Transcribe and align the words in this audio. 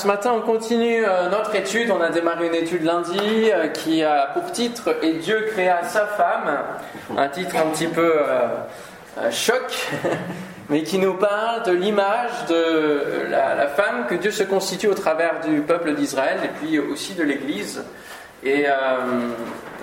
Ce 0.00 0.06
matin 0.06 0.32
on 0.34 0.40
continue 0.40 1.04
euh, 1.04 1.28
notre 1.28 1.54
étude. 1.54 1.90
On 1.90 2.00
a 2.00 2.08
démarré 2.08 2.46
une 2.46 2.54
étude 2.54 2.84
lundi 2.84 3.50
euh, 3.52 3.68
qui 3.68 4.02
a 4.02 4.28
pour 4.32 4.50
titre 4.50 4.96
Et 5.02 5.12
Dieu 5.12 5.48
créa 5.52 5.82
sa 5.82 6.06
femme. 6.06 6.58
Un 7.18 7.28
titre 7.28 7.54
un 7.56 7.68
petit 7.70 7.86
peu 7.86 8.14
euh, 8.16 9.30
choc, 9.30 9.90
mais 10.70 10.84
qui 10.84 10.98
nous 10.98 11.12
parle 11.12 11.64
de 11.64 11.72
l'image 11.72 12.30
de 12.48 13.28
la, 13.28 13.66
femme 13.66 14.06
que 14.08 14.14
Dieu 14.14 14.30
se 14.30 14.42
constitue 14.42 14.86
au 14.86 14.94
travers 14.94 15.40
du 15.46 15.60
peuple 15.60 15.92
d'Israël 15.92 16.38
et 16.44 16.48
puis 16.48 16.78
aussi 16.78 17.12
de 17.12 17.22
l'Église. 17.22 17.84
Et 18.42 18.64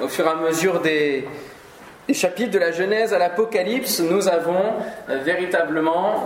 au 0.01 0.07
fur 0.07 0.25
et 0.25 0.29
à 0.29 0.35
mesure 0.35 0.81
des, 0.81 1.27
chapitres 2.11 2.49
de 2.49 2.57
la 2.57 2.71
Genèse 2.71 3.13
à 3.13 3.19
l'Apocalypse, 3.19 3.99
nous 3.99 4.27
avons 4.27 4.77
véritablement 5.07 6.25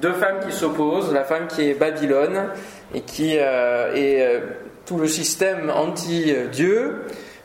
deux 0.00 0.12
femmes 0.12 0.38
qui 0.46 0.52
s'opposent, 0.52 1.12
la 1.12 1.24
femme 1.24 1.48
qui 1.48 1.70
est 1.70 1.74
Babylone 1.74 2.50
et 2.94 3.00
qui 3.02 3.36
euh, 3.38 3.94
est 3.94 4.22
euh, 4.22 4.40
tout 4.86 4.98
le 4.98 5.08
système 5.08 5.70
anti-Dieu, 5.70 7.04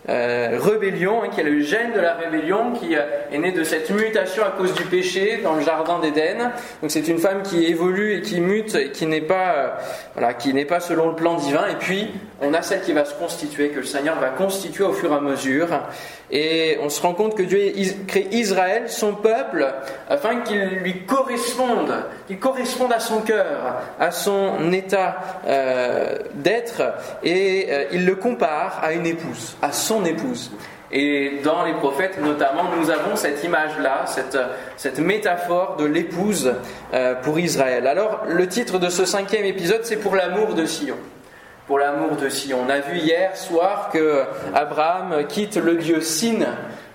euh, 0.09 0.59
rébellion, 0.61 1.23
hein, 1.23 1.29
qui 1.33 1.39
est 1.41 1.43
le 1.43 1.61
gène 1.61 1.93
de 1.93 1.99
la 1.99 2.13
rébellion, 2.13 2.73
qui 2.73 2.93
est 2.93 3.37
né 3.37 3.51
de 3.51 3.63
cette 3.63 3.89
mutation 3.89 4.43
à 4.43 4.51
cause 4.51 4.73
du 4.73 4.83
péché 4.83 5.39
dans 5.43 5.55
le 5.55 5.61
jardin 5.61 5.99
d'Éden. 5.99 6.51
Donc 6.81 6.91
c'est 6.91 7.07
une 7.07 7.19
femme 7.19 7.41
qui 7.43 7.65
évolue 7.65 8.17
et 8.17 8.21
qui 8.21 8.41
mute 8.41 8.75
et 8.75 8.91
qui 8.91 9.05
n'est 9.05 9.21
pas, 9.21 9.77
voilà, 10.13 10.33
qui 10.33 10.53
n'est 10.53 10.65
pas 10.65 10.79
selon 10.79 11.09
le 11.09 11.15
plan 11.15 11.35
divin. 11.35 11.67
Et 11.69 11.75
puis 11.75 12.11
on 12.43 12.53
a 12.53 12.61
celle 12.61 12.81
qui 12.81 12.93
va 12.93 13.05
se 13.05 13.13
constituer, 13.13 13.69
que 13.69 13.79
le 13.79 13.85
Seigneur 13.85 14.19
va 14.19 14.29
constituer 14.29 14.83
au 14.83 14.93
fur 14.93 15.11
et 15.11 15.15
à 15.15 15.19
mesure. 15.19 15.67
Et 16.31 16.77
on 16.81 16.89
se 16.89 17.01
rend 17.01 17.13
compte 17.13 17.35
que 17.35 17.43
Dieu 17.43 17.73
crée 18.07 18.27
Israël, 18.31 18.89
son 18.89 19.13
peuple, 19.13 19.67
afin 20.09 20.41
qu'il 20.41 20.63
lui 20.65 21.05
corresponde, 21.05 21.93
qu'il 22.27 22.39
corresponde 22.39 22.91
à 22.91 22.99
son 22.99 23.21
cœur, 23.21 23.81
à 23.99 24.11
son 24.11 24.71
état 24.71 25.17
euh, 25.45 26.17
d'être, 26.33 26.81
et 27.23 27.67
euh, 27.69 27.85
il 27.91 28.05
le 28.05 28.15
compare 28.15 28.79
à 28.81 28.93
une 28.93 29.05
épouse, 29.05 29.55
à 29.61 29.71
son 29.71 30.05
épouse. 30.05 30.51
Et 30.95 31.39
dans 31.43 31.63
les 31.65 31.73
prophètes, 31.73 32.19
notamment, 32.21 32.65
nous 32.79 32.91
avons 32.91 33.15
cette 33.15 33.43
image-là, 33.43 34.05
cette, 34.05 34.37
cette, 34.77 34.99
métaphore 34.99 35.75
de 35.77 35.85
l'épouse 35.85 36.53
euh, 36.93 37.15
pour 37.15 37.39
Israël. 37.39 37.87
Alors, 37.87 38.25
le 38.27 38.47
titre 38.47 38.77
de 38.77 38.89
ce 38.89 39.03
cinquième 39.03 39.45
épisode, 39.45 39.81
c'est 39.83 39.97
pour 39.97 40.15
l'amour 40.15 40.53
de 40.53 40.65
Sion 40.67 40.97
pour 41.67 41.79
l'amour 41.79 42.17
de 42.17 42.29
Sion. 42.29 42.59
On 42.65 42.69
a 42.69 42.79
vu 42.79 42.97
hier 42.97 43.35
soir 43.37 43.89
que 43.91 44.23
Abraham 44.53 45.25
quitte 45.27 45.57
le 45.57 45.75
dieu 45.75 46.01
Sin 46.01 46.45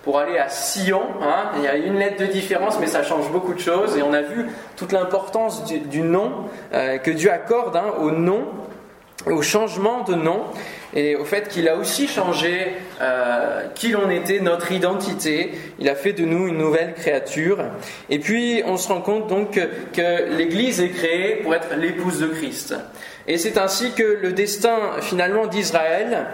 pour 0.02 0.18
aller 0.18 0.38
à 0.38 0.48
Sion. 0.48 1.02
Hein. 1.22 1.50
Il 1.56 1.62
y 1.62 1.66
a 1.66 1.76
une 1.76 1.98
lettre 1.98 2.20
de 2.20 2.26
différence, 2.26 2.78
mais 2.80 2.86
ça 2.86 3.02
change 3.02 3.30
beaucoup 3.30 3.54
de 3.54 3.60
choses. 3.60 3.96
Et 3.96 4.02
on 4.02 4.12
a 4.12 4.22
vu 4.22 4.46
toute 4.76 4.92
l'importance 4.92 5.64
du, 5.64 6.00
nom 6.00 6.46
euh, 6.72 6.98
que 6.98 7.10
Dieu 7.10 7.30
accorde 7.30 7.76
hein, 7.76 7.94
au 8.00 8.10
nom, 8.10 8.46
au 9.26 9.42
changement 9.42 10.04
de 10.04 10.14
nom, 10.14 10.44
et 10.94 11.16
au 11.16 11.24
fait 11.24 11.48
qu'il 11.48 11.68
a 11.68 11.76
aussi 11.76 12.08
changé 12.08 12.72
euh, 13.00 13.64
qui 13.74 13.88
l'on 13.88 14.08
était, 14.10 14.40
notre 14.40 14.72
identité. 14.72 15.52
Il 15.78 15.88
a 15.88 15.94
fait 15.94 16.12
de 16.12 16.24
nous 16.24 16.48
une 16.48 16.58
nouvelle 16.58 16.94
créature. 16.94 17.58
Et 18.08 18.18
puis 18.18 18.62
on 18.66 18.76
se 18.76 18.88
rend 18.88 19.00
compte 19.00 19.26
donc 19.26 19.60
que, 19.92 20.36
l'Église 20.36 20.80
est 20.80 20.90
créée 20.90 21.36
pour 21.36 21.54
être 21.54 21.76
l'épouse 21.76 22.20
de 22.20 22.26
Christ. 22.26 22.74
Et 23.26 23.36
c'est 23.36 23.58
ainsi 23.58 23.92
que 23.92 24.18
le 24.22 24.32
destin 24.32 24.78
finalement 25.00 25.46
d'Israël 25.46 26.26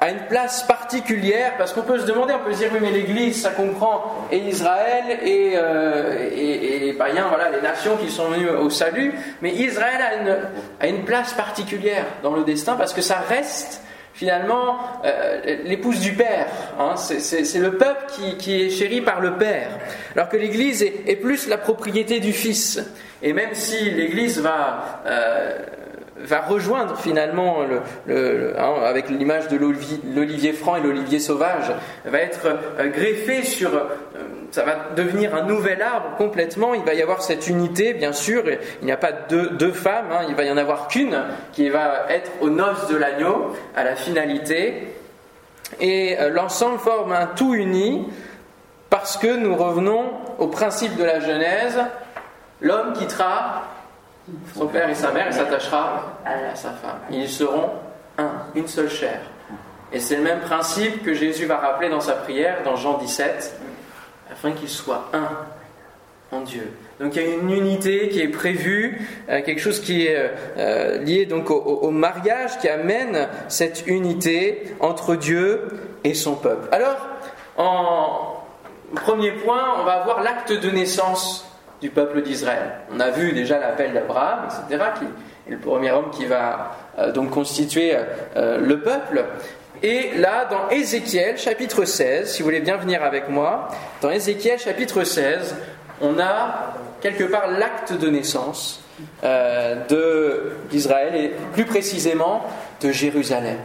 a 0.00 0.08
une 0.08 0.26
place 0.30 0.62
particulière, 0.62 1.58
parce 1.58 1.74
qu'on 1.74 1.82
peut 1.82 1.98
se 1.98 2.06
demander, 2.06 2.32
on 2.32 2.42
peut 2.42 2.54
se 2.54 2.58
dire, 2.60 2.70
oui, 2.72 2.78
mais 2.80 2.90
l'Église, 2.90 3.42
ça 3.42 3.50
comprend 3.50 4.26
et 4.32 4.38
Israël 4.38 5.18
et, 5.22 5.52
euh, 5.56 6.30
et, 6.34 6.94
païens, 6.94 7.26
voilà, 7.28 7.50
les 7.50 7.60
nations 7.60 7.98
qui 7.98 8.10
sont 8.10 8.30
venues 8.30 8.48
au 8.48 8.70
salut, 8.70 9.12
mais 9.42 9.52
Israël 9.52 10.00
a 10.80 10.86
une 10.86 11.04
place 11.04 11.34
particulière 11.34 12.06
dans 12.22 12.34
le 12.34 12.44
destin, 12.44 12.76
parce 12.76 12.94
que 12.94 13.02
ça 13.02 13.18
reste 13.28 13.82
finalement 14.20 14.76
euh, 15.06 15.56
l'épouse 15.64 15.98
du 16.00 16.12
Père. 16.12 16.46
Hein, 16.78 16.94
c'est 16.96 17.58
le 17.58 17.78
peuple 17.78 18.04
qui, 18.38 18.60
est 18.60 18.68
chéri 18.68 19.00
par 19.00 19.22
le 19.22 19.38
Père, 19.38 19.70
alors 20.14 20.28
que 20.28 20.36
l'Église 20.36 20.82
est, 20.82 21.04
est, 21.06 21.16
plus 21.16 21.48
la 21.48 21.56
propriété 21.56 22.20
du 22.20 22.34
Fils. 22.34 22.84
Et 23.22 23.32
même 23.32 23.54
si 23.54 23.90
l'Église 23.90 24.38
va... 24.40 25.02
Euh, 25.06 25.58
va 26.24 26.40
rejoindre 26.40 26.96
finalement, 26.96 27.58
le, 28.06 28.58
hein, 28.58 28.74
avec 28.84 29.08
l'image 29.08 29.48
de 29.48 29.56
l'olivier 29.56 30.52
franc 30.52 30.76
et 30.76 30.80
l'olivier 30.80 31.18
sauvage, 31.18 31.72
va 32.04 32.18
être 32.18 32.46
euh, 32.46 32.88
greffé 32.88 33.42
sur, 33.42 33.74
euh, 33.74 33.84
ça 34.50 34.64
va 34.64 34.76
devenir 34.96 35.34
un 35.34 35.42
nouvel 35.42 35.82
arbre 35.82 36.16
complètement, 36.16 36.74
il 36.74 36.82
va 36.82 36.94
y 36.94 37.02
avoir 37.02 37.22
cette 37.22 37.48
unité, 37.48 37.94
bien 37.94 38.12
sûr, 38.12 38.44
il 38.48 38.84
n'y 38.84 38.92
a 38.92 38.96
pas 38.96 39.12
deux, 39.12 39.50
deux 39.50 39.72
femmes, 39.72 40.08
hein, 40.12 40.24
il 40.28 40.34
va 40.34 40.44
y 40.44 40.50
en 40.50 40.56
avoir 40.56 40.88
qu'une 40.88 41.16
qui 41.52 41.68
va 41.68 42.06
être 42.08 42.30
aux 42.40 42.50
noces 42.50 42.88
de 42.88 42.96
l'agneau, 42.96 43.54
à 43.76 43.84
la 43.84 43.96
finalité, 43.96 44.94
et 45.80 46.18
euh, 46.18 46.30
l'ensemble 46.30 46.78
forme 46.78 47.12
un 47.12 47.26
tout 47.26 47.54
uni, 47.54 48.08
parce 48.88 49.16
que 49.16 49.36
nous 49.36 49.54
revenons 49.54 50.10
au 50.38 50.48
principe 50.48 50.96
de 50.96 51.04
la 51.04 51.20
Genèse, 51.20 51.78
l'homme 52.60 52.92
quittera 52.92 53.62
son 54.54 54.66
père 54.66 54.88
et 54.88 54.94
sa 54.94 55.12
mère, 55.12 55.32
s'attachera 55.32 56.20
à 56.24 56.54
sa 56.54 56.70
femme. 56.70 57.00
Ils 57.10 57.28
seront 57.28 57.70
un, 58.18 58.30
une 58.54 58.68
seule 58.68 58.90
chair. 58.90 59.20
Et 59.92 59.98
c'est 59.98 60.16
le 60.16 60.22
même 60.22 60.40
principe 60.40 61.02
que 61.02 61.14
Jésus 61.14 61.46
va 61.46 61.56
rappeler 61.56 61.88
dans 61.88 62.00
sa 62.00 62.12
prière, 62.12 62.62
dans 62.64 62.76
Jean 62.76 62.98
17, 62.98 63.60
afin 64.30 64.52
qu'ils 64.52 64.68
soient 64.68 65.08
un 65.12 65.28
en 66.32 66.42
Dieu. 66.42 66.72
Donc 67.00 67.16
il 67.16 67.22
y 67.22 67.24
a 67.24 67.28
une 67.34 67.50
unité 67.50 68.08
qui 68.08 68.20
est 68.20 68.28
prévue, 68.28 69.08
euh, 69.28 69.42
quelque 69.42 69.60
chose 69.60 69.80
qui 69.80 70.06
est 70.06 70.16
euh, 70.16 70.28
euh, 70.58 70.98
lié 70.98 71.26
donc 71.26 71.50
au, 71.50 71.90
mariage, 71.90 72.58
qui 72.58 72.68
amène 72.68 73.28
cette 73.48 73.86
unité 73.86 74.74
entre 74.78 75.16
Dieu 75.16 75.68
et 76.04 76.14
son 76.14 76.34
peuple. 76.36 76.68
Alors, 76.72 76.96
en 77.56 78.44
premier 78.94 79.32
point, 79.32 79.74
on 79.80 79.84
va 79.84 80.04
voir 80.04 80.22
l'acte 80.22 80.52
de 80.52 80.70
naissance 80.70 81.49
du 81.80 81.90
peuple 81.90 82.22
d'Israël. 82.22 82.72
On 82.94 83.00
a 83.00 83.10
vu 83.10 83.32
déjà 83.32 83.58
l'appel 83.58 83.92
d'Abraham, 83.92 84.46
etc., 84.46 84.84
qui 84.98 85.04
est 85.04 85.52
le 85.52 85.58
premier 85.58 85.90
homme 85.90 86.10
qui 86.10 86.26
va 86.26 86.76
euh, 86.98 87.12
donc 87.12 87.30
constituer 87.30 87.94
euh, 88.36 88.58
le 88.58 88.80
peuple. 88.80 89.24
Et 89.82 90.10
là, 90.18 90.44
dans 90.44 90.68
Ézéchiel 90.68 91.38
chapitre 91.38 91.84
16, 91.84 92.30
si 92.30 92.42
vous 92.42 92.44
voulez 92.46 92.60
bien 92.60 92.76
venir 92.76 93.02
avec 93.02 93.28
moi, 93.28 93.68
dans 94.02 94.10
Ézéchiel 94.10 94.58
chapitre 94.58 95.04
16, 95.04 95.56
on 96.02 96.18
a 96.18 96.74
quelque 97.00 97.24
part 97.24 97.50
l'acte 97.50 97.92
de 97.94 98.08
naissance 98.08 98.82
euh, 99.24 99.76
d'Israël 100.70 101.14
et 101.14 101.32
plus 101.52 101.64
précisément 101.64 102.44
de 102.82 102.90
Jérusalem. 102.90 103.56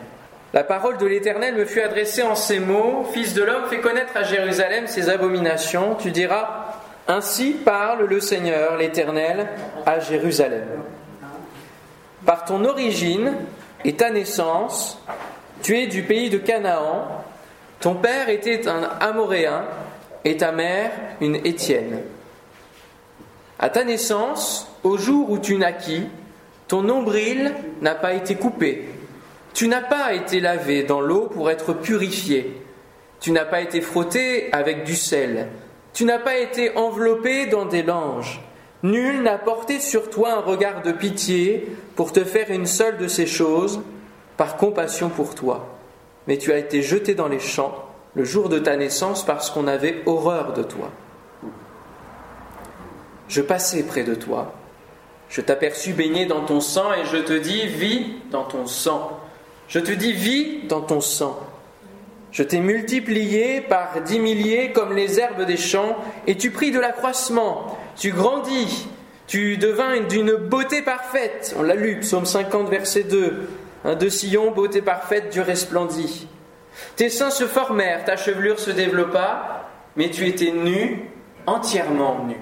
La 0.54 0.64
parole 0.64 0.98
de 0.98 1.06
l'Éternel 1.06 1.56
me 1.56 1.66
fut 1.66 1.82
adressée 1.82 2.24
en 2.24 2.36
ces 2.36 2.60
mots 2.60 3.06
Fils 3.14 3.34
de 3.34 3.44
l'homme, 3.44 3.66
fais 3.70 3.82
connaître 3.82 4.16
à 4.16 4.24
Jérusalem 4.24 4.88
ses 4.88 5.10
abominations. 5.10 5.96
Tu 5.96 6.12
diras 6.12 6.65
ainsi 7.08 7.52
parle 7.52 8.06
le 8.06 8.20
Seigneur, 8.20 8.78
l'Éternel, 8.78 9.48
à 9.86 10.00
Jérusalem. 10.00 10.68
Par 12.26 12.46
ton 12.46 12.66
origine 12.66 13.34
et 13.84 13.94
ta 13.94 14.10
naissance, 14.10 15.00
tu 15.62 15.78
es 15.78 15.88
du 15.88 16.04
pays 16.04 16.30
de 16.30 16.38
Canaan, 16.38 17.24
ton 17.80 17.96
père 17.96 18.30
était 18.30 18.68
un 18.68 18.84
Amoréen 19.00 19.64
et 20.24 20.38
ta 20.38 20.52
mère 20.52 20.92
une 21.22 21.36
Étienne. 21.36 22.02
À 23.60 23.70
ta 23.70 23.84
naissance, 23.84 24.68
au 24.84 24.98
jour 24.98 25.30
où 25.30 25.38
tu 25.38 25.56
naquis, 25.58 26.08
ton 26.68 26.82
nombril 26.82 27.54
n'a 27.82 27.96
pas 27.96 28.14
été 28.14 28.36
coupé, 28.36 28.90
tu 29.54 29.68
n'as 29.68 29.82
pas 29.82 30.14
été 30.14 30.40
lavé 30.40 30.84
dans 30.84 31.00
l'eau 31.00 31.30
pour 31.32 31.52
être 31.52 31.74
purifié, 31.74 32.62
tu 33.20 33.32
n'as 33.32 33.46
pas 33.46 33.62
été 33.62 33.82
frotté 33.82 34.50
avec 34.52 34.84
du 34.84 34.96
sel, 34.96 35.48
tu 35.96 36.04
n'as 36.04 36.20
pas 36.20 36.38
été 36.38 36.78
enveloppé 36.78 37.48
dans 37.48 37.66
des 37.66 37.82
langes. 37.82 38.42
Nul 38.84 39.24
n'a 39.24 39.38
porté 39.38 39.80
sur 39.80 40.10
toi 40.10 40.34
un 40.34 40.42
regard 40.42 40.82
de 40.82 40.92
pitié 40.92 41.68
pour 41.96 42.12
te 42.12 42.24
faire 42.24 42.52
une 42.52 42.66
seule 42.66 42.98
de 42.98 43.08
ces 43.08 43.26
choses, 43.26 43.82
par 44.36 44.58
compassion 44.58 45.10
pour 45.10 45.34
toi. 45.34 45.78
Mais 46.28 46.38
tu 46.38 46.52
as 46.52 46.58
été 46.58 46.82
jeté 46.82 47.16
dans 47.16 47.30
les 47.30 47.40
champs 47.40 47.86
le 48.14 48.26
jour 48.26 48.50
de 48.50 48.60
ta 48.60 48.76
naissance 48.76 49.26
parce 49.26 49.50
qu'on 49.50 49.68
avait 49.68 50.04
horreur 50.06 50.52
de 50.52 50.64
toi. 50.64 50.92
Je 53.30 53.42
passais 53.42 53.84
près 53.84 54.04
de 54.04 54.16
toi, 54.16 54.54
je 55.30 55.40
t'aperçus 55.40 55.94
baigné 55.94 56.26
dans 56.26 56.46
ton 56.46 56.60
sang 56.60 56.94
et 56.94 57.06
je 57.06 57.18
te 57.18 57.34
dis, 57.34 57.68
vis 57.68 58.06
dans 58.32 58.44
ton 58.44 58.68
sang. 58.68 59.18
Je 59.70 59.80
te 59.80 59.92
dis, 59.92 60.12
vis 60.12 60.68
dans 60.68 60.82
ton 60.82 61.00
sang. 61.00 61.40
Je 62.36 62.44
t'ai 62.44 62.60
multiplié 62.60 63.62
par 63.62 64.02
dix 64.02 64.20
milliers 64.20 64.74
comme 64.74 64.94
les 64.94 65.22
herbes 65.22 65.44
des 65.44 65.56
champs, 65.56 65.96
et 66.28 66.36
tu 66.36 66.52
pris 66.52 66.70
de 66.72 66.82
l'accroissement, 66.82 67.78
tu 67.96 68.12
grandis, 68.12 68.90
tu 69.26 69.56
devins 69.56 70.02
d'une 70.02 70.36
beauté 70.36 70.82
parfaite. 70.82 71.56
On 71.58 71.64
l'a 71.64 71.76
lu, 71.76 72.02
psaume 72.02 72.26
50, 72.26 72.68
verset 72.68 73.04
2. 73.04 73.48
Un 73.86 73.96
de 73.96 74.10
sillon, 74.10 74.52
beauté 74.52 74.82
parfaite, 74.82 75.32
du 75.32 75.40
resplendit. 75.40 76.28
Tes 76.98 77.08
seins 77.08 77.30
se 77.30 77.46
formèrent, 77.46 78.04
ta 78.04 78.18
chevelure 78.18 78.60
se 78.60 78.72
développa, 78.72 79.70
mais 79.96 80.10
tu 80.10 80.28
étais 80.28 80.52
nu, 80.52 81.10
entièrement 81.46 82.26
nu. 82.28 82.36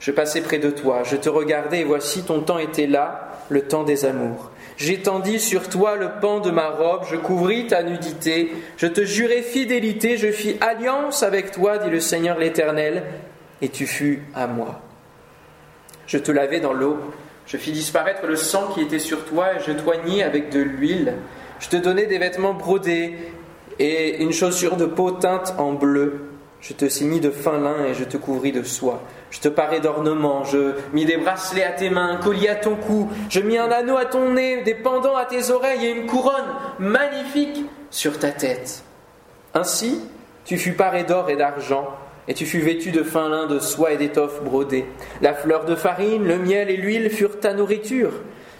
Je 0.00 0.10
passais 0.10 0.40
près 0.40 0.58
de 0.58 0.70
toi, 0.70 1.04
je 1.04 1.14
te 1.14 1.28
regardais 1.28 1.82
et 1.82 1.84
voici 1.84 2.24
ton 2.24 2.40
temps 2.40 2.58
était 2.58 2.88
là, 2.88 3.28
le 3.50 3.62
temps 3.62 3.84
des 3.84 4.04
amours. 4.04 4.50
J'étendis 4.76 5.40
sur 5.40 5.68
toi 5.68 5.96
le 5.96 6.20
pan 6.20 6.40
de 6.40 6.50
ma 6.50 6.68
robe, 6.68 7.04
je 7.10 7.16
couvris 7.16 7.66
ta 7.66 7.82
nudité, 7.82 8.52
je 8.76 8.86
te 8.86 9.04
jurai 9.04 9.40
fidélité, 9.40 10.18
je 10.18 10.30
fis 10.30 10.56
alliance 10.60 11.22
avec 11.22 11.50
toi, 11.50 11.78
dit 11.78 11.88
le 11.88 12.00
Seigneur 12.00 12.38
l'Éternel, 12.38 13.04
et 13.62 13.70
tu 13.70 13.86
fus 13.86 14.22
à 14.34 14.46
moi. 14.46 14.80
Je 16.06 16.18
te 16.18 16.30
lavai 16.30 16.60
dans 16.60 16.74
l'eau, 16.74 16.98
je 17.46 17.56
fis 17.56 17.72
disparaître 17.72 18.26
le 18.26 18.36
sang 18.36 18.68
qui 18.74 18.82
était 18.82 18.98
sur 18.98 19.24
toi, 19.24 19.54
et 19.54 19.60
je 19.66 19.72
t'oignis 19.72 20.22
avec 20.22 20.50
de 20.50 20.60
l'huile. 20.60 21.14
Je 21.58 21.70
te 21.70 21.76
donnai 21.76 22.04
des 22.06 22.18
vêtements 22.18 22.52
brodés 22.52 23.16
et 23.78 24.22
une 24.22 24.32
chaussure 24.32 24.76
de 24.76 24.84
peau 24.84 25.10
teinte 25.10 25.54
en 25.56 25.72
bleu. 25.72 26.35
Je 26.60 26.72
te 26.72 26.88
signis 26.88 27.20
de 27.20 27.30
fin 27.30 27.58
lin 27.58 27.84
et 27.84 27.94
je 27.94 28.04
te 28.04 28.16
couvris 28.16 28.52
de 28.52 28.62
soie. 28.62 29.02
Je 29.30 29.40
te 29.40 29.48
parais 29.48 29.80
d'ornements, 29.80 30.44
je 30.44 30.72
mis 30.92 31.04
des 31.04 31.16
bracelets 31.16 31.64
à 31.64 31.72
tes 31.72 31.90
mains, 31.90 32.08
un 32.08 32.16
collier 32.16 32.48
à 32.48 32.56
ton 32.56 32.76
cou, 32.76 33.08
je 33.28 33.40
mis 33.40 33.58
un 33.58 33.70
anneau 33.70 33.96
à 33.96 34.06
ton 34.06 34.32
nez, 34.32 34.62
des 34.62 34.74
pendants 34.74 35.16
à 35.16 35.26
tes 35.26 35.50
oreilles 35.50 35.86
et 35.86 35.90
une 35.90 36.06
couronne 36.06 36.54
magnifique 36.78 37.64
sur 37.90 38.18
ta 38.18 38.30
tête. 38.30 38.82
Ainsi, 39.54 40.00
tu 40.44 40.58
fus 40.58 40.72
paré 40.72 41.04
d'or 41.04 41.30
et 41.30 41.36
d'argent, 41.36 41.88
et 42.28 42.34
tu 42.34 42.46
fus 42.46 42.60
vêtu 42.60 42.90
de 42.90 43.02
fin 43.02 43.28
lin, 43.28 43.46
de 43.46 43.58
soie 43.58 43.92
et 43.92 43.96
d'étoffe 43.96 44.42
brodée. 44.42 44.86
La 45.22 45.34
fleur 45.34 45.64
de 45.64 45.74
farine, 45.74 46.26
le 46.26 46.38
miel 46.38 46.70
et 46.70 46.76
l'huile 46.76 47.10
furent 47.10 47.38
ta 47.38 47.52
nourriture. 47.52 48.12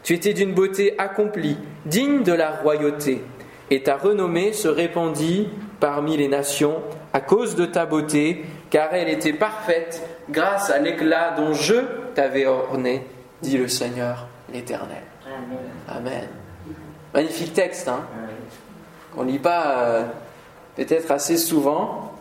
Tu 0.02 0.14
étais 0.14 0.34
d'une 0.34 0.54
beauté 0.54 0.94
accomplie, 0.98 1.58
digne 1.84 2.22
de 2.22 2.32
la 2.32 2.50
royauté, 2.50 3.22
et 3.70 3.82
ta 3.82 3.96
renommée 3.96 4.52
se 4.52 4.68
répandit 4.68 5.48
parmi 5.80 6.16
les 6.16 6.28
nations 6.28 6.76
à 7.16 7.20
cause 7.20 7.56
de 7.56 7.64
ta 7.64 7.86
beauté, 7.86 8.44
car 8.68 8.92
elle 8.92 9.08
était 9.08 9.32
parfaite 9.32 10.02
grâce 10.28 10.68
à 10.68 10.78
l'éclat 10.78 11.30
dont 11.30 11.54
je 11.54 11.76
t'avais 12.14 12.44
orné, 12.44 13.06
dit 13.40 13.56
le 13.56 13.68
Seigneur 13.68 14.26
l'Éternel. 14.52 15.02
Amen. 15.88 16.28
Magnifique 17.14 17.54
texte, 17.54 17.88
hein 17.88 18.04
qu'on 19.14 19.24
ne 19.24 19.30
lit 19.30 19.38
pas 19.38 19.78
euh, 19.78 20.02
peut-être 20.76 21.10
assez 21.10 21.38
souvent. 21.38 22.12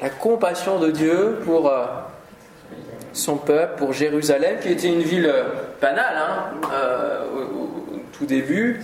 La 0.00 0.10
compassion 0.10 0.80
de 0.80 0.90
Dieu 0.90 1.38
pour 1.44 1.68
euh, 1.68 1.86
son 3.12 3.36
peuple, 3.36 3.78
pour 3.78 3.92
Jérusalem, 3.92 4.56
qui 4.60 4.70
était 4.70 4.88
une 4.88 5.02
ville 5.02 5.30
euh, 5.32 5.44
banale 5.80 6.16
hein, 6.16 6.68
au, 7.36 8.00
tout 8.18 8.26
début. 8.26 8.82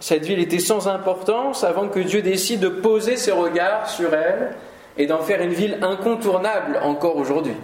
Cette 0.00 0.24
ville 0.24 0.40
était 0.40 0.58
sans 0.58 0.88
importance 0.88 1.62
avant 1.62 1.88
que 1.88 2.00
Dieu 2.00 2.22
décide 2.22 2.60
de 2.60 2.68
poser 2.68 3.16
ses 3.16 3.32
regards 3.32 3.88
sur 3.88 4.14
elle 4.14 4.54
et 4.96 5.06
d'en 5.06 5.18
faire 5.18 5.42
une 5.42 5.52
ville 5.52 5.78
incontournable 5.82 6.80
encore 6.82 7.16
aujourd'hui. 7.16 7.54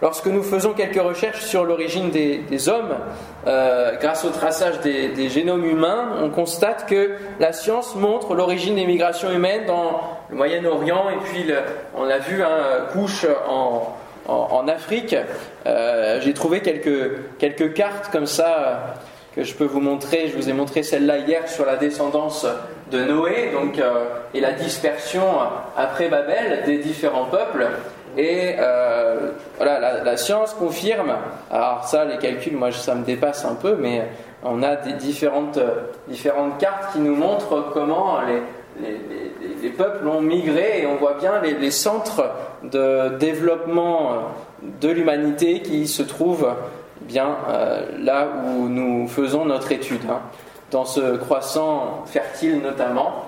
Lorsque 0.00 0.26
nous 0.26 0.42
faisons 0.42 0.72
quelques 0.72 1.00
recherches 1.00 1.42
sur 1.42 1.64
l'origine 1.64 2.10
des, 2.10 2.68
hommes, 2.68 2.96
euh, 3.46 3.96
grâce 4.00 4.24
au 4.24 4.30
traçage 4.30 4.80
des, 4.80 5.28
génomes 5.28 5.64
humains, 5.64 6.16
on 6.20 6.28
constate 6.28 6.86
que 6.86 7.12
la 7.38 7.52
science 7.52 7.94
montre 7.94 8.34
l'origine 8.34 8.74
des 8.74 8.86
migrations 8.86 9.30
humaines 9.30 9.66
dans 9.66 10.00
le 10.30 10.36
Moyen-Orient 10.36 11.10
et 11.10 11.24
puis 11.24 11.52
on 11.96 12.08
a 12.08 12.18
vu 12.18 12.42
un 12.42 12.86
couche 12.92 13.26
en, 13.48 13.94
en, 14.26 14.66
Afrique. 14.68 15.14
Euh, 15.66 16.20
j'ai 16.20 16.34
trouvé 16.34 16.60
quelques, 16.60 17.38
quelques 17.38 17.72
cartes 17.72 18.10
comme 18.10 18.26
ça 18.26 18.94
que 19.34 19.44
je 19.44 19.54
peux 19.54 19.64
vous 19.64 19.80
montrer. 19.80 20.28
Je 20.28 20.36
vous 20.36 20.48
ai 20.48 20.52
montré 20.52 20.82
celle-là 20.82 21.18
hier 21.18 21.48
sur 21.48 21.64
la 21.64 21.76
descendance 21.76 22.46
de 22.90 23.02
Noé 23.04 23.50
donc, 23.52 23.78
euh, 23.78 24.04
et 24.34 24.40
la 24.40 24.52
dispersion 24.52 25.24
après 25.76 26.08
Babel 26.08 26.62
des 26.66 26.78
différents 26.78 27.24
peuples. 27.24 27.66
Et 28.16 28.56
euh, 28.58 29.30
voilà, 29.56 30.02
la, 30.04 30.16
science 30.18 30.52
confirme, 30.52 31.14
alors 31.50 31.84
ça, 31.84 32.04
les 32.04 32.18
calculs, 32.18 32.56
moi, 32.56 32.70
ça 32.70 32.94
me 32.94 33.04
dépasse 33.04 33.46
un 33.46 33.54
peu, 33.54 33.74
mais 33.80 34.02
on 34.44 34.62
a 34.62 34.76
des 34.76 34.92
différentes, 34.92 35.58
différentes 36.08 36.58
cartes 36.58 36.92
qui 36.92 36.98
nous 36.98 37.16
montrent 37.16 37.70
comment 37.72 38.18
les, 38.20 38.42
les, 38.80 39.00
les, 39.62 39.70
peuples 39.70 40.06
ont 40.06 40.20
migré 40.20 40.82
et 40.82 40.86
on 40.86 40.96
voit 40.96 41.14
bien 41.14 41.40
les, 41.40 41.70
centres 41.70 42.30
de 42.62 43.16
développement 43.16 44.24
de 44.62 44.90
l'humanité 44.90 45.60
qui 45.60 45.86
se 45.86 46.02
trouvent 46.02 46.52
bien 47.06 47.36
euh, 47.48 47.86
là 47.98 48.28
où 48.44 48.68
nous 48.68 49.08
faisons 49.08 49.44
notre 49.44 49.72
étude, 49.72 50.02
hein. 50.08 50.20
dans 50.70 50.84
ce 50.84 51.16
croissant 51.16 52.04
fertile 52.06 52.60
notamment. 52.60 53.26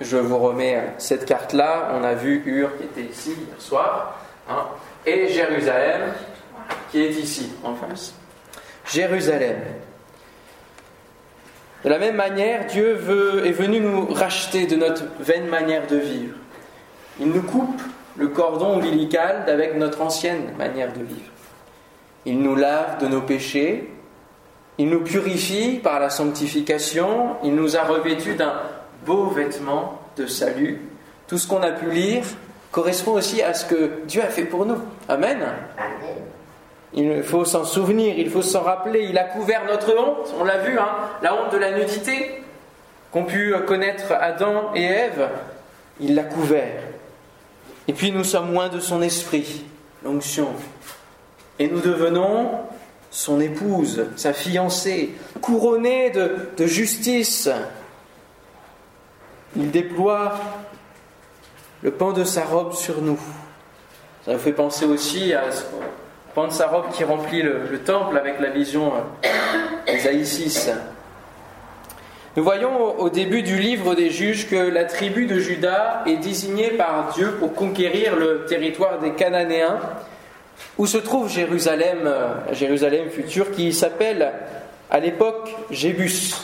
Je 0.00 0.18
vous 0.18 0.38
remets 0.38 0.92
cette 0.98 1.24
carte-là. 1.24 1.92
On 1.94 2.04
a 2.04 2.14
vu 2.14 2.42
Ur 2.44 2.76
qui 2.76 2.84
était 2.84 3.10
ici 3.10 3.30
hier 3.30 3.60
soir, 3.60 4.18
hein, 4.48 4.66
et 5.06 5.28
Jérusalem 5.28 6.12
qui 6.90 7.02
est 7.02 7.10
ici 7.10 7.52
en 7.64 7.74
face. 7.74 8.14
Jérusalem. 8.90 9.56
De 11.84 11.90
la 11.90 11.98
même 11.98 12.16
manière, 12.16 12.66
Dieu 12.66 12.98
est 13.44 13.52
venu 13.52 13.80
nous 13.80 14.06
racheter 14.12 14.66
de 14.66 14.76
notre 14.76 15.04
vaine 15.20 15.46
manière 15.46 15.86
de 15.86 15.96
vivre. 15.96 16.34
Il 17.20 17.28
nous 17.28 17.42
coupe 17.42 17.80
le 18.16 18.28
cordon 18.28 18.74
ombilical 18.76 19.44
avec 19.48 19.76
notre 19.76 20.02
ancienne 20.02 20.52
manière 20.58 20.92
de 20.92 21.02
vivre. 21.02 21.30
Il 22.26 22.40
nous 22.40 22.56
lave 22.56 23.00
de 23.00 23.06
nos 23.06 23.22
péchés, 23.22 23.88
il 24.78 24.90
nous 24.90 25.00
purifie 25.00 25.78
par 25.82 26.00
la 26.00 26.10
sanctification, 26.10 27.36
il 27.42 27.54
nous 27.54 27.76
a 27.76 27.84
revêtus 27.84 28.34
d'un 28.34 28.52
beau 29.06 29.28
vêtement 29.28 30.00
de 30.16 30.26
salut. 30.26 30.82
Tout 31.28 31.38
ce 31.38 31.46
qu'on 31.46 31.62
a 31.62 31.70
pu 31.70 31.90
lire 31.90 32.24
correspond 32.72 33.12
aussi 33.12 33.42
à 33.42 33.54
ce 33.54 33.64
que 33.64 34.02
Dieu 34.06 34.22
a 34.22 34.26
fait 34.26 34.44
pour 34.44 34.66
nous. 34.66 34.78
Amen. 35.08 35.38
Il 36.92 37.22
faut 37.22 37.44
s'en 37.44 37.64
souvenir, 37.64 38.18
il 38.18 38.28
faut 38.28 38.42
s'en 38.42 38.62
rappeler. 38.62 39.06
Il 39.08 39.18
a 39.18 39.24
couvert 39.24 39.64
notre 39.64 39.96
honte, 39.96 40.34
on 40.38 40.44
l'a 40.44 40.58
vu, 40.58 40.78
hein, 40.78 40.88
la 41.22 41.34
honte 41.34 41.52
de 41.52 41.58
la 41.58 41.78
nudité 41.78 42.42
qu'ont 43.12 43.24
pu 43.24 43.54
connaître 43.66 44.12
Adam 44.12 44.74
et 44.74 44.84
Ève. 44.84 45.28
Il 46.00 46.14
l'a 46.14 46.24
couvert. 46.24 46.82
Et 47.88 47.92
puis 47.92 48.10
nous 48.10 48.24
sommes 48.24 48.52
loin 48.52 48.68
de 48.68 48.80
son 48.80 49.00
esprit, 49.00 49.64
l'onction, 50.04 50.48
et 51.58 51.68
nous 51.68 51.80
devenons 51.80 52.50
son 53.10 53.40
épouse, 53.40 54.06
sa 54.16 54.32
fiancée, 54.32 55.14
couronnée 55.40 56.10
de, 56.10 56.66
justice. 56.66 57.48
Il 59.56 59.70
déploie 59.70 60.38
le 61.82 61.90
pan 61.90 62.12
de 62.12 62.24
sa 62.24 62.44
robe 62.44 62.74
sur 62.74 63.00
nous. 63.00 63.18
Ça 64.24 64.32
nous 64.32 64.38
fait 64.38 64.52
penser 64.52 64.84
aussi 64.84 65.32
à 65.32 65.50
ce 65.50 65.62
pan 66.34 66.48
de 66.48 66.52
sa 66.52 66.66
robe 66.66 66.90
qui 66.92 67.04
remplit 67.04 67.42
le, 67.42 67.78
temple 67.84 68.18
avec 68.18 68.38
la 68.40 68.50
vision 68.50 68.92
d'Isaïe 69.86 70.26
6. 70.26 70.70
Nous 72.36 72.44
voyons 72.44 73.00
au 73.00 73.08
début 73.08 73.42
du 73.42 73.56
livre 73.56 73.94
des 73.94 74.10
juges 74.10 74.50
que 74.50 74.56
la 74.56 74.84
tribu 74.84 75.24
de 75.24 75.38
Juda 75.38 76.02
est 76.04 76.18
désignée 76.18 76.72
par 76.72 77.14
Dieu 77.14 77.36
pour 77.38 77.54
conquérir 77.54 78.14
le 78.14 78.44
territoire 78.44 78.98
des 78.98 79.12
Cananéens 79.12 79.78
où 80.78 80.86
se 80.86 80.98
trouve 80.98 81.28
Jérusalem, 81.30 82.00
euh, 82.04 82.34
Jérusalem 82.52 83.10
future, 83.10 83.50
qui 83.50 83.72
s'appelle 83.72 84.32
à 84.90 85.00
l'époque 85.00 85.54
Jébus. 85.70 86.34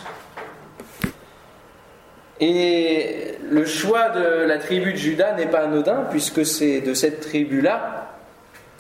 Et 2.41 3.35
le 3.49 3.65
choix 3.65 4.09
de 4.09 4.45
la 4.45 4.59
tribu 4.59 4.93
de 4.93 4.99
Juda 4.99 5.35
n'est 5.35 5.47
pas 5.47 5.61
anodin, 5.61 6.07
puisque 6.11 6.45
c'est 6.45 6.81
de 6.81 6.95
cette 6.95 7.21
tribu-là 7.21 8.09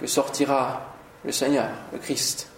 que 0.00 0.06
sortira 0.06 0.96
le 1.24 1.30
Seigneur, 1.30 1.68
le 1.92 1.98
Christ, 1.98 2.48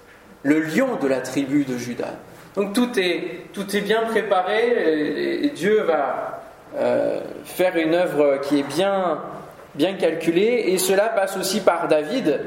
le 0.42 0.60
lion 0.60 0.96
de 0.96 1.06
la 1.06 1.20
tribu 1.20 1.64
de 1.64 1.76
Juda. 1.76 2.14
Donc 2.54 2.72
tout 2.72 2.98
est, 2.98 3.46
tout 3.52 3.76
est 3.76 3.80
bien 3.80 4.02
préparé 4.02 5.42
et, 5.44 5.50
Dieu 5.50 5.82
va 5.82 6.42
euh, 6.76 7.20
faire 7.44 7.76
une 7.76 7.94
œuvre 7.94 8.40
qui 8.42 8.60
est 8.60 8.68
bien, 8.68 9.20
bien 9.74 9.94
calculée, 9.94 10.64
et 10.68 10.78
cela 10.78 11.08
passe 11.08 11.36
aussi 11.36 11.60
par 11.60 11.88
David, 11.88 12.40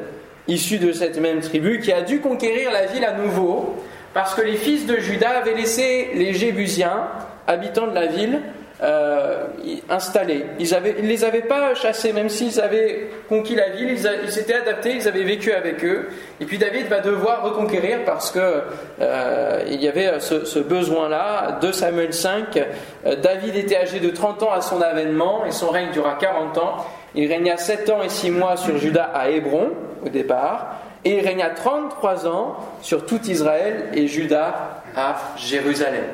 issu 0.48 0.78
de 0.78 0.92
cette 0.92 1.20
même 1.20 1.42
tribu, 1.42 1.80
qui 1.80 1.92
a 1.92 2.02
dû 2.02 2.20
conquérir 2.20 2.72
la 2.72 2.86
ville 2.86 3.06
à 3.06 3.14
nouveau, 3.14 3.76
parce 4.14 4.34
que 4.34 4.42
les 4.42 4.56
fils 4.56 4.86
de 4.86 4.98
Juda 4.98 5.30
avaient 5.30 5.54
laissé 5.54 6.10
les 6.16 6.34
Jébusiens, 6.34 7.08
habitants 7.48 7.88
de 7.88 7.96
la 7.96 8.08
ville, 8.08 8.42
euh, 8.84 9.46
installés. 9.90 10.46
Ils 10.60 10.70
ne 10.70 11.08
les 11.08 11.24
avaient 11.24 11.42
pas 11.42 11.74
chassés, 11.74 12.14
même 12.14 12.30
s'ils 12.30 12.62
avaient 12.62 13.10
conquis 13.28 13.56
la 13.56 13.70
ville, 13.70 13.90
ils, 13.90 14.32
s'étaient 14.32 14.54
adaptés, 14.54 14.94
ils 14.98 15.08
avaient 15.08 15.24
vécu 15.24 15.52
avec 15.52 15.84
eux. 15.84 16.10
Et 16.40 16.46
puis 16.46 16.60
David 16.60 16.86
va 16.86 17.00
devoir 17.00 17.42
reconquérir 17.42 18.06
parce 18.06 18.30
que 18.30 18.62
euh, 19.02 19.64
il 19.68 19.82
y 19.82 19.88
avait 19.88 20.20
ce, 20.20 20.60
besoin-là. 20.60 21.58
2 21.60 21.72
Samuel 21.72 22.14
5, 22.14 22.56
euh, 22.58 23.16
David 23.16 23.56
était 23.56 23.78
âgé 23.78 24.00
de 24.00 24.12
30 24.12 24.44
ans 24.44 24.52
à 24.52 24.62
son 24.62 24.80
avènement 24.80 25.44
et 25.48 25.52
son 25.52 25.70
règne 25.70 25.90
dura 25.92 26.16
40 26.20 26.58
ans. 26.60 26.76
Il 27.16 27.28
régna 27.32 27.58
7 27.58 27.90
ans 27.90 28.04
et 28.04 28.10
6 28.10 28.30
mois 28.30 28.58
sur 28.58 28.78
Juda 28.78 29.06
à 29.06 29.30
Hébron 29.30 29.72
au 30.06 30.10
départ, 30.10 30.78
et 31.04 31.18
il 31.18 31.26
régna 31.26 31.50
33 31.50 32.28
ans 32.28 32.58
sur 32.82 33.06
tout 33.06 33.22
Israël 33.30 33.90
et 33.94 34.08
Juda 34.08 34.82
à 34.96 35.16
Jérusalem. 35.38 36.06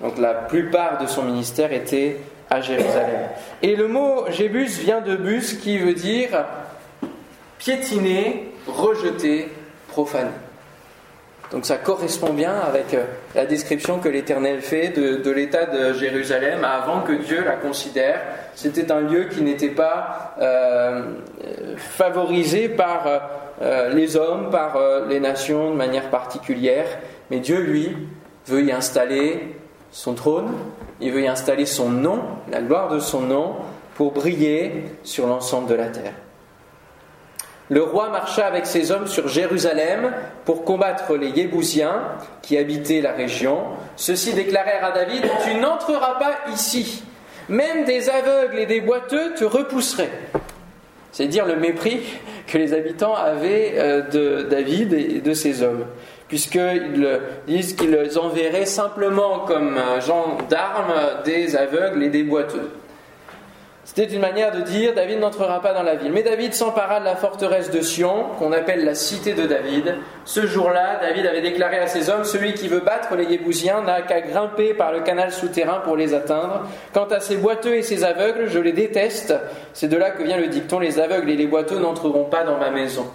Donc 0.00 0.18
la 0.18 0.34
plupart 0.34 0.98
de 0.98 1.06
son 1.06 1.22
ministère 1.22 1.72
était 1.72 2.18
à 2.50 2.60
Jérusalem. 2.60 3.28
Et 3.62 3.76
le 3.76 3.88
mot 3.88 4.30
Jébus 4.30 4.78
vient 4.80 5.00
de 5.00 5.16
bus 5.16 5.54
qui 5.54 5.78
veut 5.78 5.94
dire 5.94 6.44
piétiner, 7.58 8.52
rejeter, 8.66 9.48
profaner. 9.88 10.30
Donc 11.50 11.64
ça 11.64 11.78
correspond 11.78 12.32
bien 12.34 12.54
avec 12.54 12.92
euh, 12.92 13.04
la 13.34 13.46
description 13.46 13.98
que 13.98 14.08
l'Éternel 14.08 14.60
fait 14.60 14.88
de, 14.88 15.30
l'état 15.30 15.64
de 15.64 15.94
Jérusalem 15.94 16.62
avant 16.62 17.00
que 17.00 17.12
Dieu 17.12 17.42
la 17.42 17.56
considère. 17.56 18.20
C'était 18.54 18.92
un 18.92 19.00
lieu 19.00 19.24
qui 19.24 19.40
n'était 19.40 19.70
pas 19.70 20.34
euh, 20.40 21.02
favorisé 21.76 22.68
par 22.68 23.06
euh, 23.62 23.94
les 23.94 24.16
hommes, 24.16 24.50
par 24.50 24.78
les 25.08 25.20
nations 25.20 25.70
de 25.70 25.76
manière 25.76 26.10
particulière, 26.10 26.86
mais 27.30 27.40
Dieu, 27.40 27.60
lui, 27.60 27.96
veut 28.46 28.64
y 28.64 28.72
installer 28.72 29.56
son 29.90 30.14
trône, 30.14 30.50
il 31.00 31.12
veut 31.12 31.22
y 31.22 31.28
installer 31.28 31.66
son 31.66 31.88
nom, 31.88 32.20
la 32.50 32.60
gloire 32.60 32.88
de 32.88 32.98
son 32.98 33.22
nom, 33.22 33.56
pour 33.94 34.12
briller 34.12 34.84
sur 35.02 35.26
l'ensemble 35.26 35.68
de 35.68 35.74
la 35.74 35.86
terre. 35.86 36.14
Le 37.70 37.82
roi 37.82 38.08
marcha 38.08 38.46
avec 38.46 38.64
ses 38.64 38.90
hommes 38.92 39.06
sur 39.06 39.28
Jérusalem 39.28 40.12
pour 40.46 40.64
combattre 40.64 41.16
les 41.16 41.28
Yébousiens 41.28 42.02
qui 42.40 42.56
habitaient 42.56 43.02
la 43.02 43.12
région. 43.12 43.58
Ceux-ci 43.96 44.32
déclarèrent 44.32 44.86
à 44.86 44.92
David 44.92 45.28
Tu 45.44 45.54
n'entreras 45.56 46.14
pas 46.14 46.50
ici. 46.52 47.02
Même 47.50 47.84
des 47.84 48.08
aveugles 48.08 48.58
et 48.58 48.66
des 48.66 48.80
boiteux 48.80 49.34
te 49.34 49.44
repousseraient. 49.44 50.10
C'est 51.12 51.26
dire 51.26 51.44
le 51.44 51.56
mépris 51.56 52.00
que 52.46 52.56
les 52.56 52.72
habitants 52.72 53.14
avaient 53.14 53.74
euh, 53.76 54.02
de 54.02 54.42
David 54.48 54.92
et 54.94 55.20
de 55.20 55.34
ses 55.34 55.62
hommes, 55.62 55.84
puisqu'ils 56.28 57.20
disent 57.46 57.74
qu'ils 57.74 58.18
enverraient 58.18 58.66
simplement 58.66 59.40
comme 59.40 59.78
gens 60.06 60.38
d'armes 60.48 60.94
des 61.24 61.56
aveugles 61.56 62.02
et 62.02 62.08
des 62.08 62.22
boiteux. 62.22 62.70
C'était 63.88 64.14
une 64.14 64.20
manière 64.20 64.52
de 64.52 64.60
dire 64.60 64.92
David 64.94 65.18
n'entrera 65.18 65.62
pas 65.62 65.72
dans 65.72 65.82
la 65.82 65.94
ville. 65.94 66.12
Mais 66.12 66.22
David 66.22 66.52
s'empara 66.52 67.00
de 67.00 67.06
la 67.06 67.16
forteresse 67.16 67.70
de 67.70 67.80
Sion, 67.80 68.26
qu'on 68.38 68.52
appelle 68.52 68.84
la 68.84 68.94
cité 68.94 69.32
de 69.32 69.46
David. 69.46 69.96
Ce 70.26 70.46
jour-là, 70.46 71.00
David 71.00 71.24
avait 71.24 71.40
déclaré 71.40 71.78
à 71.78 71.86
ses 71.86 72.10
hommes 72.10 72.24
Celui 72.24 72.52
qui 72.52 72.68
veut 72.68 72.80
battre 72.80 73.16
les 73.16 73.24
Yébousiens 73.24 73.80
n'a 73.80 74.02
qu'à 74.02 74.20
grimper 74.20 74.74
par 74.74 74.92
le 74.92 75.00
canal 75.00 75.32
souterrain 75.32 75.80
pour 75.80 75.96
les 75.96 76.12
atteindre. 76.12 76.68
Quant 76.92 77.06
à 77.06 77.18
ces 77.20 77.38
boiteux 77.38 77.76
et 77.76 77.82
ces 77.82 78.04
aveugles, 78.04 78.50
je 78.50 78.58
les 78.58 78.72
déteste. 78.72 79.34
C'est 79.72 79.88
de 79.88 79.96
là 79.96 80.10
que 80.10 80.22
vient 80.22 80.36
le 80.36 80.48
dicton 80.48 80.80
Les 80.80 81.00
aveugles 81.00 81.30
et 81.30 81.36
les 81.36 81.46
boiteux 81.46 81.78
n'entreront 81.78 82.24
pas 82.24 82.44
dans 82.44 82.58
ma 82.58 82.70
maison. 82.70 83.06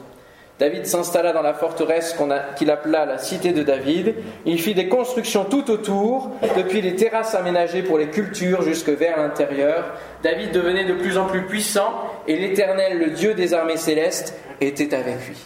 David 0.60 0.86
s'installa 0.86 1.34
dans 1.34 1.42
la 1.42 1.56
forteresse 1.56 2.16
qu'il 2.58 2.72
appela 2.72 3.06
la 3.06 3.18
cité 3.18 3.54
de 3.54 3.64
David. 3.64 4.16
Il 4.46 4.62
fit 4.62 4.76
des 4.76 4.88
constructions 4.88 5.46
tout 5.46 5.72
autour, 5.72 6.30
depuis 6.56 6.82
les 6.82 6.96
terrasses 6.96 7.34
aménagées 7.34 7.82
pour 7.82 7.98
les 7.98 8.08
cultures 8.08 8.62
jusque 8.62 8.90
vers 8.90 9.18
l'intérieur. 9.18 9.84
David 10.22 10.52
devenait 10.52 10.86
de 10.86 10.94
plus 10.94 11.18
en 11.18 11.26
plus 11.26 11.46
puissant 11.48 11.92
et 12.28 12.38
l'Éternel, 12.38 13.00
le 13.00 13.10
Dieu 13.12 13.34
des 13.34 13.54
armées 13.54 13.78
célestes, 13.78 14.38
était 14.62 14.94
avec 14.94 15.28
lui. 15.28 15.38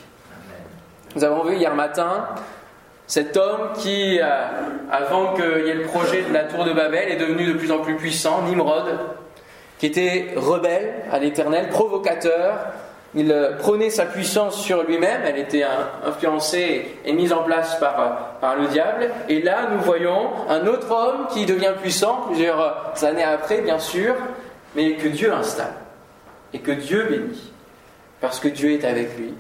Nous 1.16 1.24
avons 1.24 1.46
vu 1.46 1.56
hier 1.56 1.74
matin 1.74 2.28
cet 3.08 3.38
homme 3.38 3.72
qui, 3.78 4.20
euh, 4.20 4.26
avant 4.92 5.34
qu'il 5.34 5.66
y 5.66 5.70
ait 5.70 5.74
le 5.74 5.84
projet 5.84 6.24
de 6.24 6.34
la 6.34 6.44
tour 6.44 6.66
de 6.66 6.74
Babel, 6.74 7.10
est 7.10 7.16
devenu 7.16 7.48
de 7.48 7.54
plus 7.54 7.72
en 7.72 7.80
plus 7.80 7.96
puissant, 7.96 8.42
Nimrod, 8.42 9.00
qui 9.80 9.86
était 9.86 10.34
rebelle 10.36 10.94
à 11.10 11.18
l'Éternel, 11.18 11.70
provocateur, 11.70 12.74
il 13.18 13.32
euh, 13.32 13.58
prenait 13.58 13.90
sa 13.90 14.06
puissance 14.06 14.62
sur 14.62 14.84
lui-même, 14.84 15.22
elle 15.26 15.40
était 15.40 15.66
influencée 16.06 16.86
et 17.04 17.14
mise 17.14 17.34
en 17.34 17.44
place 17.44 17.80
par, 17.80 18.00
euh, 18.00 18.10
par 18.40 18.56
le 18.56 18.68
diable. 18.68 19.10
Et 19.28 19.42
là, 19.42 19.70
nous 19.72 19.80
voyons 19.80 20.30
un 20.48 20.68
autre 20.68 20.92
homme 20.92 21.28
qui 21.32 21.48
devient 21.48 21.74
puissant 21.82 22.22
plusieurs 22.28 22.62
euh, 22.62 23.06
années 23.08 23.24
après, 23.24 23.62
bien 23.62 23.80
sûr, 23.80 24.14
mais 24.76 24.94
que 24.94 25.08
Dieu 25.08 25.34
installe 25.34 25.74
et 26.54 26.60
que 26.60 26.72
Dieu 26.72 27.08
bénit, 27.10 27.52
parce 28.22 28.40
que 28.40 28.48
Dieu 28.48 28.72
est 28.72 28.86
avec 28.86 29.18
lui. 29.18 29.34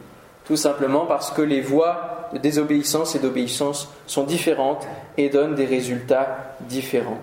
Tout 0.46 0.57
simplement 0.57 1.05
parce 1.05 1.29
que 1.29 1.43
les 1.43 1.62
voies 1.62 2.29
de 2.34 2.39
désobéissance 2.39 3.15
et 3.15 3.19
d'obéissance 3.19 3.89
sont 4.07 4.24
différentes 4.24 4.88
et 5.17 5.29
donnent 5.29 5.55
des 5.55 5.65
résultats 5.65 6.55
différents. 6.62 7.19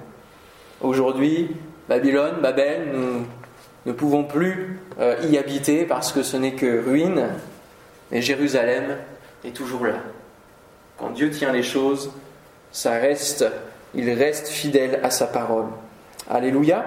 Aujourd'hui, 0.80 1.50
Babylone, 1.88 2.37
Babel, 2.40 2.90
nous 2.92 3.26
ne 3.87 3.93
pouvons 3.93 4.25
plus 4.25 4.79
euh, 4.99 5.17
y 5.29 5.38
habiter 5.38 5.85
parce 5.85 6.12
que 6.12 6.23
ce 6.23 6.37
n'est 6.37 6.55
que 6.55 6.85
ruine, 6.85 7.29
mais 8.11 8.23
Jérusalem 8.23 8.97
est 9.45 9.55
toujours 9.55 9.87
là. 9.87 9.97
Quand 10.99 11.11
Dieu 11.11 11.31
tient 11.31 11.53
les 11.53 11.62
choses, 11.62 12.11
ça 12.73 12.93
reste, 12.93 13.45
il 13.95 14.11
reste 14.11 14.49
fidèle 14.49 15.00
à 15.03 15.11
sa 15.11 15.26
parole. 15.26 15.67
Alléluia. 16.31 16.85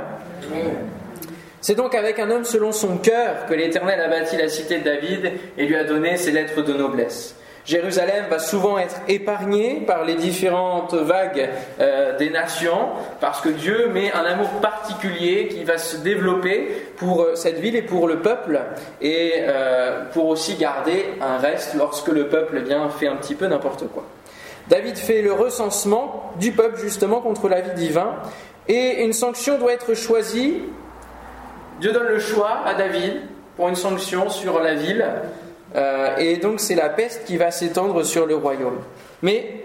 C'est 1.61 1.75
donc 1.75 1.95
avec 1.95 2.19
un 2.19 2.29
homme 2.29 2.45
selon 2.45 2.71
son 2.71 2.97
cœur 2.97 3.45
que 3.47 3.53
l'Éternel 3.53 3.99
a 3.99 4.07
bâti 4.07 4.37
la 4.37 4.47
cité 4.47 4.79
de 4.79 4.83
David 4.83 5.31
et 5.57 5.65
lui 5.65 5.75
a 5.75 5.83
donné 5.83 6.17
ses 6.17 6.31
lettres 6.31 6.61
de 6.61 6.73
noblesse. 6.73 7.35
Jérusalem 7.67 8.27
va 8.29 8.39
souvent 8.39 8.77
être 8.77 8.95
épargnée 9.09 9.81
par 9.85 10.05
les 10.05 10.15
différentes 10.15 10.93
vagues 10.93 11.49
euh, 11.81 12.17
des 12.17 12.29
nations, 12.29 12.87
parce 13.19 13.41
que 13.41 13.49
Dieu 13.49 13.89
met 13.89 14.09
un 14.13 14.23
amour 14.23 14.47
particulier 14.61 15.49
qui 15.49 15.65
va 15.65 15.77
se 15.77 15.97
développer 15.97 16.69
pour 16.95 17.23
euh, 17.23 17.35
cette 17.35 17.59
ville 17.59 17.75
et 17.75 17.81
pour 17.81 18.07
le 18.07 18.19
peuple, 18.19 18.61
et 19.01 19.33
euh, 19.39 20.05
pour 20.13 20.27
aussi 20.27 20.55
garder 20.55 21.07
un 21.19 21.39
reste 21.39 21.73
lorsque 21.73 22.07
le 22.07 22.29
peuple 22.29 22.59
vient 22.59 22.87
fait 22.89 23.07
un 23.07 23.17
petit 23.17 23.35
peu 23.35 23.47
n'importe 23.47 23.89
quoi. 23.89 24.05
David 24.69 24.95
fait 24.95 25.21
le 25.21 25.33
recensement 25.33 26.31
du 26.39 26.53
peuple 26.53 26.79
justement 26.79 27.19
contre 27.19 27.49
la 27.49 27.59
vie 27.59 27.73
divine, 27.75 28.13
et 28.69 29.03
une 29.03 29.13
sanction 29.13 29.57
doit 29.57 29.73
être 29.73 29.93
choisie. 29.93 30.61
Dieu 31.81 31.91
donne 31.91 32.07
le 32.07 32.19
choix 32.19 32.59
à 32.65 32.75
David 32.75 33.23
pour 33.57 33.67
une 33.67 33.75
sanction 33.75 34.29
sur 34.29 34.61
la 34.61 34.75
ville. 34.75 35.05
Euh, 35.77 36.17
et 36.17 36.37
donc 36.37 36.59
c'est 36.59 36.75
la 36.75 36.89
peste 36.89 37.25
qui 37.25 37.37
va 37.37 37.51
s'étendre 37.51 38.03
sur 38.03 38.25
le 38.25 38.35
royaume. 38.35 38.79
Mais 39.21 39.63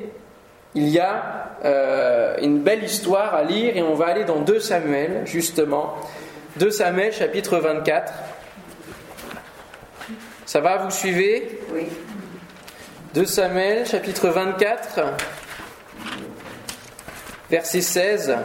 il 0.74 0.88
y 0.88 0.98
a 0.98 1.56
euh, 1.64 2.36
une 2.40 2.60
belle 2.60 2.84
histoire 2.84 3.34
à 3.34 3.42
lire 3.44 3.76
et 3.76 3.82
on 3.82 3.94
va 3.94 4.06
aller 4.06 4.24
dans 4.24 4.40
2 4.40 4.60
Samuel, 4.60 5.22
justement. 5.24 5.94
2 6.56 6.70
Samuel 6.70 7.12
chapitre 7.12 7.58
24. 7.58 8.12
Ça 10.44 10.60
va, 10.60 10.78
vous 10.78 10.90
suivez? 10.90 11.60
Oui. 11.72 11.86
2 13.14 13.24
Samuel 13.26 13.86
chapitre 13.86 14.28
24, 14.28 15.00
verset 17.50 17.80
16. 17.80 18.36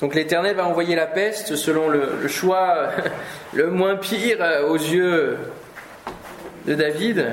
Donc 0.00 0.14
l'Éternel 0.14 0.54
va 0.54 0.66
envoyer 0.66 0.94
la 0.94 1.06
peste 1.06 1.56
selon 1.56 1.88
le, 1.88 2.28
choix 2.28 2.90
le 3.52 3.68
moins 3.68 3.96
pire 3.96 4.38
aux 4.68 4.76
yeux 4.76 5.36
de 6.66 6.74
David. 6.74 7.26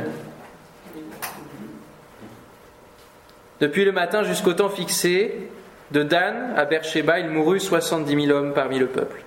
Depuis 3.60 3.86
le 3.86 3.92
matin 3.92 4.24
jusqu'au 4.24 4.54
temps 4.54 4.70
fixé, 4.70 5.50
de 5.92 6.04
Dan 6.04 6.54
à 6.58 6.66
Beersheba, 6.66 7.20
il 7.20 7.30
mourut 7.30 7.60
soixante-dix 7.60 8.16
mille 8.16 8.34
hommes 8.34 8.54
parmi 8.54 8.80
le 8.80 8.88
peuple. 8.88 9.22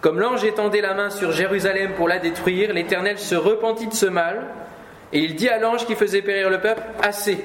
Comme 0.00 0.18
l'ange 0.18 0.44
étendait 0.44 0.80
la 0.80 0.94
main 0.94 1.10
sur 1.10 1.30
Jérusalem 1.30 1.92
pour 1.94 2.08
la 2.08 2.18
détruire, 2.18 2.72
l'Éternel 2.72 3.18
se 3.18 3.34
repentit 3.34 3.86
de 3.86 3.94
ce 3.94 4.06
mal, 4.06 4.46
et 5.12 5.20
il 5.20 5.36
dit 5.36 5.48
à 5.48 5.58
l'ange 5.58 5.86
qui 5.86 5.94
faisait 5.94 6.22
périr 6.22 6.50
le 6.50 6.60
peuple, 6.60 6.82
Assez, 7.02 7.38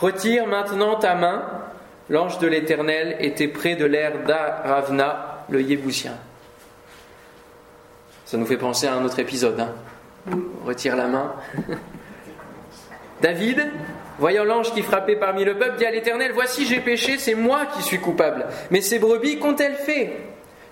retire 0.00 0.46
maintenant 0.46 0.96
ta 0.96 1.14
main, 1.14 1.44
l'ange 2.10 2.38
de 2.40 2.46
l'Éternel 2.48 3.16
était 3.20 3.48
près 3.48 3.76
de 3.76 3.86
l'air 3.86 4.24
d'Aravna, 4.26 5.44
le 5.48 5.62
Yébusien. 5.62 6.16
Ça 8.26 8.36
nous 8.36 8.46
fait 8.46 8.58
penser 8.58 8.86
à 8.86 8.94
un 8.94 9.04
autre 9.04 9.18
épisode. 9.18 9.58
Hein. 9.58 9.72
Retire 10.64 10.96
la 10.96 11.06
main. 11.06 11.34
David, 13.22 13.66
voyant 14.18 14.44
l'ange 14.44 14.72
qui 14.72 14.82
frappait 14.82 15.16
parmi 15.16 15.44
le 15.44 15.56
peuple, 15.56 15.78
dit 15.78 15.86
à 15.86 15.90
l'Éternel, 15.90 16.32
Voici 16.34 16.66
j'ai 16.66 16.80
péché, 16.80 17.16
c'est 17.18 17.34
moi 17.34 17.66
qui 17.74 17.82
suis 17.82 17.98
coupable. 17.98 18.46
Mais 18.70 18.80
ces 18.80 18.98
brebis 18.98 19.38
qu'ont-elles 19.38 19.74
fait? 19.74 20.16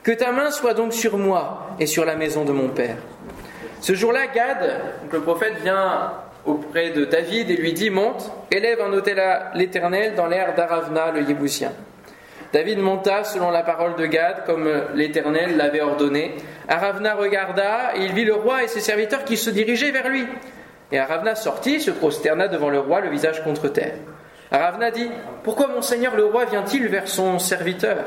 Que 0.03 0.13
ta 0.13 0.33
main 0.33 0.51
soit 0.51 0.75
donc 0.75 0.93
sur 0.93 1.19
moi 1.19 1.71
et 1.79 1.87
sur 1.87 2.05
la 2.05 2.17
maison 2.17 2.45
de 2.45 2.53
mon 2.53 2.69
père. 2.69 2.97
Ce 3.81 3.95
jour-là, 3.95 4.27
Gad, 4.29 4.81
le 5.11 5.21
prophète, 5.21 5.55
vient 5.63 6.13
auprès 6.49 6.91
de 6.91 7.05
David 7.05 7.51
et 7.51 7.57
lui 7.57 7.73
dit 7.73 7.91
Monte, 7.91 8.31
élève 8.51 8.81
un 8.81 8.93
hôtel 8.93 9.21
à 9.21 9.53
l'Éternel 9.55 10.15
dans 10.15 10.27
l'air 10.27 10.55
d'Aravna 10.55 11.11
le 11.11 11.23
Yébusien. 11.23 11.73
David 12.53 12.79
monta 12.79 13.25
selon 13.25 13.51
la 13.51 13.63
parole 13.63 13.95
de 13.97 14.07
Gad, 14.07 14.45
comme 14.47 14.71
l'Éternel 14.95 15.59
l'avait 15.59 15.83
ordonné. 15.83 16.35
Aravna 16.67 17.15
regarda 17.15 17.95
et 17.95 18.05
il 18.05 18.13
vit 18.13 18.25
le 18.25 18.35
roi 18.35 18.65
et 18.65 18.69
ses 18.69 18.81
serviteurs 18.81 19.25
qui 19.25 19.37
se 19.37 19.51
dirigeaient 19.51 19.91
vers 19.91 20.09
lui. 20.09 20.27
Et 20.91 20.99
Aravna 20.99 21.35
sortit, 21.35 21.81
se 21.81 21.91
prosterna 21.91 22.49
devant 22.49 22.71
le 22.71 22.79
roi, 22.79 23.01
le 23.01 23.11
visage 23.11 23.45
contre 23.45 23.69
terre. 23.69 23.97
Aravna 24.51 24.91
dit 24.91 25.11
Pourquoi 25.43 25.69
mon 25.69 25.83
seigneur 25.83 26.17
le 26.17 26.25
roi 26.25 26.47
vient-il 26.47 26.89
vers 26.89 27.07
son 27.07 27.39
serviteur? 27.39 27.99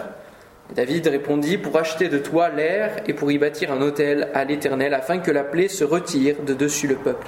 David 0.73 1.07
répondit 1.07 1.59
Pour 1.59 1.77
acheter 1.77 2.09
de 2.09 2.17
toi 2.17 2.49
l'air 2.49 2.95
et 3.05 3.13
pour 3.13 3.31
y 3.31 3.37
bâtir 3.37 3.71
un 3.71 3.81
hôtel 3.81 4.29
à 4.33 4.43
l'Éternel, 4.43 4.95
afin 4.95 5.19
que 5.19 5.29
la 5.29 5.43
plaie 5.43 5.67
se 5.67 5.83
retire 5.83 6.37
de 6.41 6.55
dessus 6.55 6.87
le 6.87 6.95
peuple. 6.95 7.27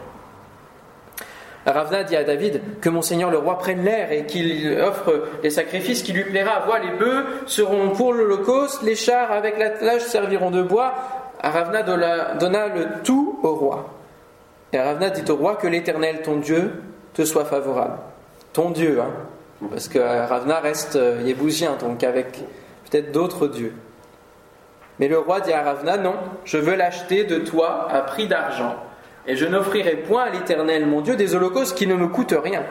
Ravna 1.65 2.03
dit 2.03 2.15
à 2.15 2.23
David 2.23 2.61
que 2.81 2.89
mon 2.89 3.01
seigneur 3.01 3.31
le 3.31 3.37
roi 3.37 3.57
prenne 3.57 3.83
l'air 3.83 4.11
et 4.11 4.25
qu'il 4.25 4.79
offre 4.81 5.29
les 5.43 5.49
sacrifices 5.49 6.03
qui 6.03 6.11
lui 6.11 6.23
plaira. 6.25 6.61
Vois, 6.65 6.79
les 6.79 6.91
bœufs 6.97 7.25
seront 7.45 7.91
pour 7.91 8.13
l'Holocauste, 8.13 8.81
les 8.83 8.95
chars 8.95 9.31
avec 9.31 9.57
l'attelage 9.57 10.01
serviront 10.01 10.51
de 10.51 10.61
bois. 10.61 10.93
Ravna 11.41 11.83
donna 11.83 12.67
le 12.67 12.87
tout 13.03 13.39
au 13.43 13.55
roi. 13.55 13.89
Et 14.73 14.79
Ravna 14.79 15.09
dit 15.09 15.29
au 15.31 15.35
roi 15.35 15.55
que 15.55 15.67
l'Éternel, 15.67 16.21
ton 16.21 16.37
Dieu, 16.37 16.71
te 17.13 17.23
soit 17.23 17.45
favorable. 17.45 17.97
Ton 18.51 18.71
Dieu, 18.71 18.99
hein, 18.99 19.11
parce 19.69 19.87
que 19.87 19.99
Ravna 19.99 20.59
reste 20.59 20.95
euh, 20.95 21.21
yébousien, 21.23 21.75
donc 21.79 22.03
avec 22.03 22.39
peut-être 22.89 23.11
d'autres 23.11 23.47
dieux. 23.47 23.73
Mais 24.99 25.07
le 25.07 25.19
roi 25.19 25.41
dit 25.41 25.53
à 25.53 25.63
Ravna, 25.63 25.97
non, 25.97 26.15
je 26.43 26.57
veux 26.57 26.75
l'acheter 26.75 27.23
de 27.23 27.37
toi 27.39 27.87
à 27.91 28.01
prix 28.01 28.27
d'argent 28.27 28.75
et 29.27 29.35
je 29.35 29.45
n'offrirai 29.45 29.95
point 29.97 30.23
à 30.23 30.29
l'Éternel, 30.29 30.85
mon 30.85 31.01
Dieu, 31.01 31.15
des 31.15 31.35
holocaustes 31.35 31.77
qui 31.77 31.87
ne 31.87 31.95
me 31.95 32.07
coûtent 32.07 32.35
rien. 32.37 32.63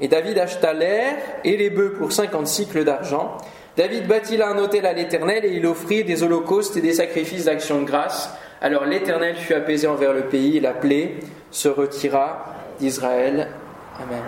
Et 0.00 0.08
David 0.08 0.38
acheta 0.38 0.72
l'air 0.72 1.16
et 1.44 1.56
les 1.56 1.70
bœufs 1.70 1.94
pour 1.98 2.12
cinquante 2.12 2.46
cycles 2.46 2.84
d'argent. 2.84 3.36
David 3.76 4.06
bâtit 4.06 4.36
là 4.36 4.50
un 4.50 4.58
autel 4.58 4.86
à 4.86 4.92
l'Éternel 4.92 5.44
et 5.44 5.52
il 5.52 5.66
offrit 5.66 6.04
des 6.04 6.22
holocaustes 6.22 6.76
et 6.76 6.80
des 6.80 6.94
sacrifices 6.94 7.46
d'action 7.46 7.80
de 7.80 7.86
grâce. 7.86 8.32
Alors 8.60 8.84
l'Éternel 8.84 9.36
fut 9.36 9.54
apaisé 9.54 9.86
envers 9.86 10.12
le 10.12 10.22
pays 10.22 10.56
et 10.56 10.60
la 10.60 10.72
plaie 10.72 11.14
se 11.50 11.68
retira 11.68 12.54
d'Israël. 12.78 13.48
Amen. 13.96 14.22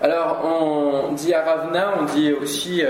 Alors 0.00 0.40
on 0.44 1.12
dit 1.12 1.34
à 1.34 1.42
Ravna, 1.42 1.94
on 2.00 2.04
dit 2.04 2.32
aussi 2.32 2.82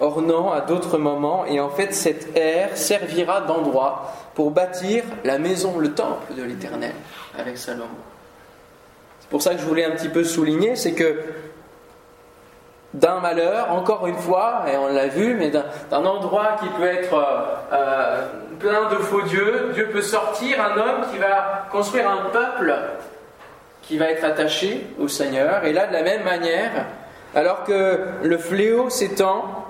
euh, 0.00 0.04
Ornan 0.04 0.52
à 0.52 0.60
d'autres 0.60 0.98
moments, 0.98 1.44
et 1.46 1.60
en 1.60 1.70
fait 1.70 1.92
cette 1.92 2.36
ère 2.36 2.76
servira 2.76 3.42
d'endroit 3.42 4.12
pour 4.34 4.50
bâtir 4.50 5.04
la 5.24 5.38
maison, 5.38 5.78
le 5.78 5.92
temple 5.92 6.34
de 6.36 6.42
l'Éternel 6.42 6.94
avec 7.38 7.58
Salomon. 7.58 7.86
C'est 9.20 9.28
pour 9.28 9.42
ça 9.42 9.54
que 9.54 9.60
je 9.60 9.66
voulais 9.66 9.84
un 9.84 9.92
petit 9.92 10.08
peu 10.08 10.24
souligner, 10.24 10.76
c'est 10.76 10.92
que 10.92 11.16
d'un 12.94 13.20
malheur, 13.20 13.72
encore 13.72 14.06
une 14.06 14.16
fois, 14.16 14.64
et 14.70 14.76
on 14.76 14.88
l'a 14.88 15.06
vu, 15.06 15.34
mais 15.34 15.50
d'un 15.50 16.04
endroit 16.04 16.56
qui 16.60 16.68
peut 16.68 16.86
être 16.86 17.14
euh, 17.14 17.54
euh, 17.72 18.26
plein 18.58 18.90
de 18.90 18.96
faux 18.96 19.22
dieux, 19.22 19.70
Dieu 19.72 19.88
peut 19.90 20.02
sortir 20.02 20.58
un 20.62 20.78
homme 20.78 21.06
qui 21.10 21.18
va 21.18 21.66
construire 21.70 22.10
un 22.10 22.30
peuple 22.30 22.74
qui 23.82 23.98
va 23.98 24.10
être 24.10 24.24
attaché 24.24 24.86
au 24.98 25.08
Seigneur. 25.08 25.64
Et 25.64 25.72
là, 25.72 25.86
de 25.86 25.92
la 25.92 26.02
même 26.02 26.22
manière, 26.22 26.86
alors 27.34 27.64
que 27.64 27.98
le 28.22 28.38
fléau 28.38 28.90
s'étend 28.90 29.61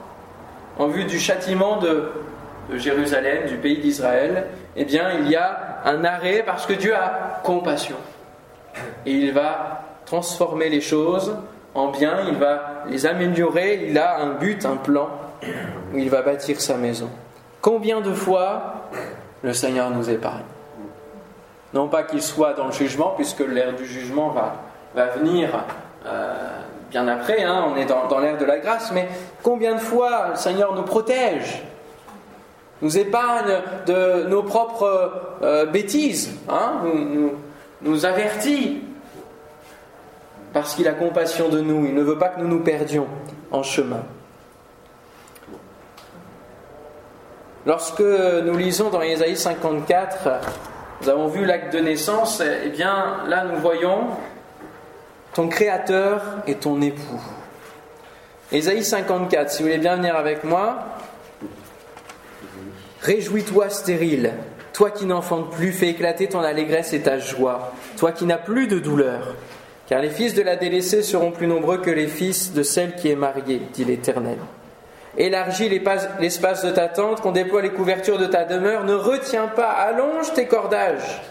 en 0.79 0.89
vue 0.89 1.05
du 1.05 1.19
châtiment 1.19 1.79
de, 1.79 2.11
Jérusalem, 2.75 3.47
du 3.47 3.57
pays 3.57 3.79
d'Israël, 3.79 4.47
eh 4.77 4.85
bien, 4.85 5.11
il 5.21 5.29
y 5.29 5.37
a 5.37 5.83
un 5.85 6.05
arrêt 6.05 6.43
parce 6.45 6.65
que 6.65 6.73
Dieu 6.73 6.95
a 6.95 7.41
compassion. 7.43 7.97
Et 9.05 9.13
il 9.13 9.33
va 9.33 9.83
transformer 10.07 10.69
les 10.69 10.81
choses 10.81 11.37
en 11.75 11.89
bien, 11.89 12.21
il 12.29 12.37
va 12.37 12.85
les 12.89 13.07
améliorer, 13.07 13.87
il 13.89 13.99
a 13.99 14.21
un 14.21 14.35
but, 14.35 14.65
un 14.65 14.77
plan, 14.77 15.09
où 15.93 15.99
il 15.99 16.11
va 16.11 16.23
bâtir 16.23 16.61
sa 16.61 16.77
maison. 16.77 17.11
Combien 17.61 18.01
de 18.01 18.13
fois 18.13 18.89
le 19.43 19.53
Seigneur 19.53 19.91
nous 19.91 20.09
épargne 20.09 20.43
Non 21.75 21.89
pas 21.89 22.03
qu'il 22.03 22.23
soit 22.23 22.55
dans 22.55 22.67
le 22.67 22.73
jugement, 22.73 23.15
puisque 23.17 23.41
l'ère 23.41 23.75
du 23.75 23.87
jugement 23.87 24.31
va, 24.31 24.55
va 24.95 25.07
venir 25.07 25.65
euh, 26.07 26.61
bien 26.93 27.09
après, 27.09 27.43
hein, 27.43 27.65
on 27.73 27.77
est 27.77 27.87
dans, 27.87 28.21
l'ère 28.21 28.37
de 28.37 28.45
la 28.45 28.59
grâce, 28.59 28.93
mais 28.93 29.09
combien 29.43 29.75
de 29.75 29.81
fois 29.81 30.29
le 30.31 30.37
Seigneur 30.37 30.75
nous 30.75 30.83
protège 30.83 31.65
nous 32.83 32.99
épargne 32.99 33.61
de 33.87 34.25
nos 34.25 34.43
propres 34.43 35.13
euh, 35.43 35.65
bêtises, 35.67 36.37
hein, 36.49 36.83
nous, 37.81 38.05
avertit, 38.05 38.83
parce 40.53 40.75
qu'il 40.75 40.87
a 40.89 40.93
compassion 40.93 41.49
de 41.49 41.61
nous, 41.61 41.87
il 41.87 41.95
ne 41.95 42.03
veut 42.03 42.19
pas 42.19 42.29
que 42.29 42.41
nous 42.41 42.49
nous 42.49 42.61
perdions 42.61 43.07
en 43.53 43.63
chemin. 43.63 44.03
Lorsque 47.65 48.01
nous 48.01 48.57
lisons 48.57 48.91
dans 48.91 49.01
Ésaïe 49.01 49.37
54, 49.37 50.29
nous 51.01 51.09
avons 51.09 51.29
vu 51.29 51.47
l'acte 51.47 51.73
de 51.73 51.79
naissance, 51.79 52.43
eh 52.43 52.69
bien 52.71 53.19
là 53.29 53.45
nous 53.45 53.61
voyons 53.61 54.09
ton 55.35 55.49
créateur 55.49 56.23
et 56.47 56.55
ton 56.55 56.81
époux. 56.81 57.21
Ésaïe 58.51 58.85
54, 58.85 59.51
si 59.51 59.63
vous 59.63 59.69
voulez 59.69 59.79
bien 59.79 59.97
venir 59.97 60.15
avec 60.17 60.45
moi, 60.45 60.93
Réjouis-toi 63.03 63.69
stérile, 63.69 64.33
toi 64.73 64.93
qui 64.93 65.07
n'enfantes 65.07 65.51
plus, 65.51 65.73
fais 65.73 65.89
éclater 65.89 66.29
ton 66.29 66.39
allégresse 66.39 66.93
et 66.93 67.01
ta 67.01 67.19
joie, 67.19 67.73
toi 67.97 68.13
qui 68.13 68.27
n'as 68.27 68.39
plus 68.39 68.69
de 68.69 68.79
douleur. 68.79 69.35
Car 69.89 70.01
les 70.01 70.11
fils 70.11 70.35
de 70.35 70.43
la 70.43 70.55
délaissée 70.55 71.03
seront 71.03 71.33
plus 71.33 71.49
nombreux 71.49 71.79
que 71.79 71.91
les 71.91 72.07
fils 72.07 72.53
de 72.53 72.63
celle 72.63 72.95
qui 72.95 73.11
est 73.11 73.17
mariée, 73.17 73.61
dit 73.73 73.85
l'Éternel. 73.85 74.39
Élargis 75.19 75.69
l'espace 75.69 76.65
de 76.65 76.71
ta 76.71 76.87
tente, 76.87 77.21
qu'on 77.23 77.33
déploie 77.33 77.61
les 77.61 77.73
couvertures 77.73 78.19
de 78.19 78.27
ta 78.27 78.45
demeure, 78.45 78.85
ne 78.85 78.95
retiens 78.95 79.49
pas, 79.49 79.71
allonge 79.71 80.33
tes 80.35 80.47
cordages 80.47 81.23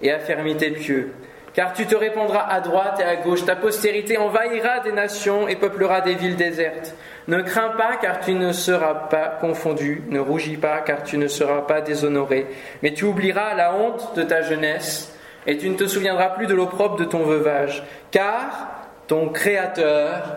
et 0.00 0.10
affermis 0.10 0.56
tes 0.56 0.70
pieux. 0.70 1.12
Car 1.54 1.72
tu 1.72 1.86
te 1.86 1.96
répandras 1.96 2.46
à 2.48 2.60
droite 2.60 3.00
et 3.00 3.04
à 3.04 3.16
gauche, 3.16 3.44
ta 3.44 3.56
postérité 3.56 4.16
envahira 4.18 4.80
des 4.80 4.92
nations 4.92 5.48
et 5.48 5.56
peuplera 5.56 6.00
des 6.00 6.14
villes 6.14 6.36
désertes. 6.36 6.94
Ne 7.26 7.42
crains 7.42 7.70
pas 7.70 7.96
car 8.00 8.20
tu 8.20 8.34
ne 8.34 8.52
seras 8.52 8.94
pas 8.94 9.36
confondu, 9.40 10.02
ne 10.08 10.20
rougis 10.20 10.56
pas 10.56 10.80
car 10.80 11.02
tu 11.02 11.18
ne 11.18 11.26
seras 11.26 11.62
pas 11.62 11.80
déshonoré, 11.80 12.46
mais 12.82 12.92
tu 12.92 13.04
oublieras 13.04 13.54
la 13.54 13.74
honte 13.74 14.14
de 14.14 14.22
ta 14.22 14.42
jeunesse 14.42 15.16
et 15.46 15.56
tu 15.56 15.68
ne 15.68 15.76
te 15.76 15.86
souviendras 15.86 16.30
plus 16.30 16.46
de 16.46 16.54
l'opprobre 16.54 16.96
de 16.96 17.04
ton 17.04 17.24
veuvage, 17.24 17.82
car 18.10 18.68
ton 19.06 19.28
Créateur 19.30 20.36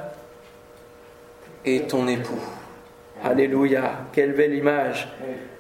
est 1.66 1.90
ton 1.90 2.08
époux. 2.08 2.42
Alléluia, 3.24 3.92
quelle 4.12 4.34
belle 4.34 4.56
image. 4.56 5.08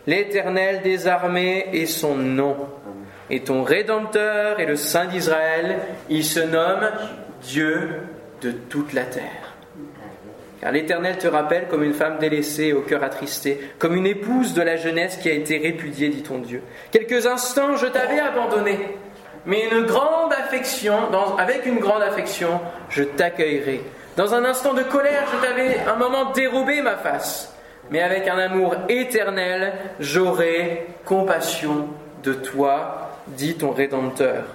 L'Éternel 0.05 0.81
des 0.81 1.07
armées 1.07 1.67
est 1.73 1.85
son 1.85 2.15
nom. 2.15 2.57
Et 3.29 3.41
ton 3.41 3.63
Rédempteur 3.63 4.59
est 4.59 4.65
le 4.65 4.75
Saint 4.75 5.05
d'Israël. 5.05 5.79
Il 6.09 6.23
se 6.23 6.39
nomme 6.39 6.89
Dieu 7.43 7.89
de 8.41 8.51
toute 8.51 8.93
la 8.93 9.03
terre. 9.03 9.53
Car 10.61 10.71
l'Éternel 10.71 11.17
te 11.17 11.27
rappelle 11.27 11.67
comme 11.67 11.83
une 11.83 11.93
femme 11.93 12.19
délaissée 12.19 12.71
au 12.71 12.81
cœur 12.81 13.03
attristé, 13.03 13.59
comme 13.79 13.95
une 13.95 14.05
épouse 14.05 14.53
de 14.53 14.61
la 14.61 14.77
jeunesse 14.77 15.17
qui 15.17 15.29
a 15.29 15.33
été 15.33 15.57
répudiée, 15.57 16.07
dit 16.07 16.23
ton 16.23 16.37
Dieu. 16.37 16.61
Quelques 16.89 17.25
instants, 17.25 17.75
je 17.75 17.87
t'avais 17.87 18.19
abandonné, 18.19 18.79
mais 19.45 19.67
une 19.69 19.83
grande 19.85 20.31
affection, 20.31 20.95
avec 21.37 21.65
une 21.65 21.79
grande 21.79 22.01
affection, 22.01 22.61
je 22.87 23.03
t'accueillerai. 23.03 23.81
Dans 24.15 24.33
un 24.33 24.45
instant 24.45 24.73
de 24.73 24.83
colère, 24.83 25.25
je 25.33 25.45
t'avais 25.45 25.79
un 25.85 25.97
moment 25.97 26.31
dérobé 26.31 26.81
ma 26.81 26.95
face, 26.95 27.53
mais 27.91 28.01
avec 28.01 28.27
un 28.29 28.37
amour 28.37 28.75
éternel, 28.87 29.73
j'aurai 29.99 30.87
compassion 31.03 31.89
de 32.23 32.31
toi, 32.31 33.02
dit 33.27 33.55
ton 33.55 33.71
Rédempteur. 33.71 34.45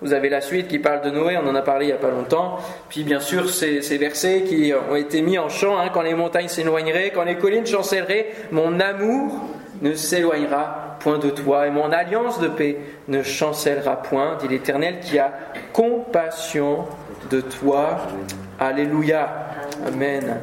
Vous 0.00 0.12
avez 0.12 0.28
la 0.28 0.40
suite 0.40 0.68
qui 0.68 0.78
parle 0.78 1.02
de 1.02 1.10
Noé, 1.10 1.36
on 1.42 1.48
en 1.48 1.54
a 1.56 1.62
parlé 1.62 1.86
il 1.86 1.88
n'y 1.88 1.94
a 1.94 1.96
pas 1.96 2.10
longtemps. 2.10 2.58
Puis 2.88 3.02
bien 3.02 3.18
sûr, 3.18 3.50
ces, 3.50 3.80
versets 3.98 4.42
qui 4.42 4.72
ont 4.90 4.94
été 4.94 5.22
mis 5.22 5.38
en 5.38 5.48
chant, 5.48 5.76
hein, 5.76 5.88
quand 5.92 6.02
les 6.02 6.14
montagnes 6.14 6.48
s'éloigneraient, 6.48 7.10
quand 7.12 7.24
les 7.24 7.36
collines 7.36 7.66
chancelleraient, 7.66 8.28
mon 8.52 8.78
amour 8.78 9.34
ne 9.82 9.94
s'éloignera 9.94 10.96
point 11.00 11.18
de 11.18 11.30
toi, 11.30 11.66
et 11.66 11.70
mon 11.70 11.90
alliance 11.92 12.40
de 12.40 12.48
paix 12.48 12.78
ne 13.08 13.22
chancellera 13.22 14.02
point, 14.02 14.36
dit 14.40 14.48
l'Éternel 14.48 15.00
qui 15.00 15.18
a 15.18 15.32
compassion 15.72 16.84
de 17.30 17.40
toi. 17.40 17.98
Alléluia. 18.60 19.28
Amen. 19.86 20.40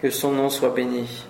Que 0.00 0.10
son 0.10 0.32
nom 0.32 0.48
soit 0.48 0.70
béni 0.70 1.26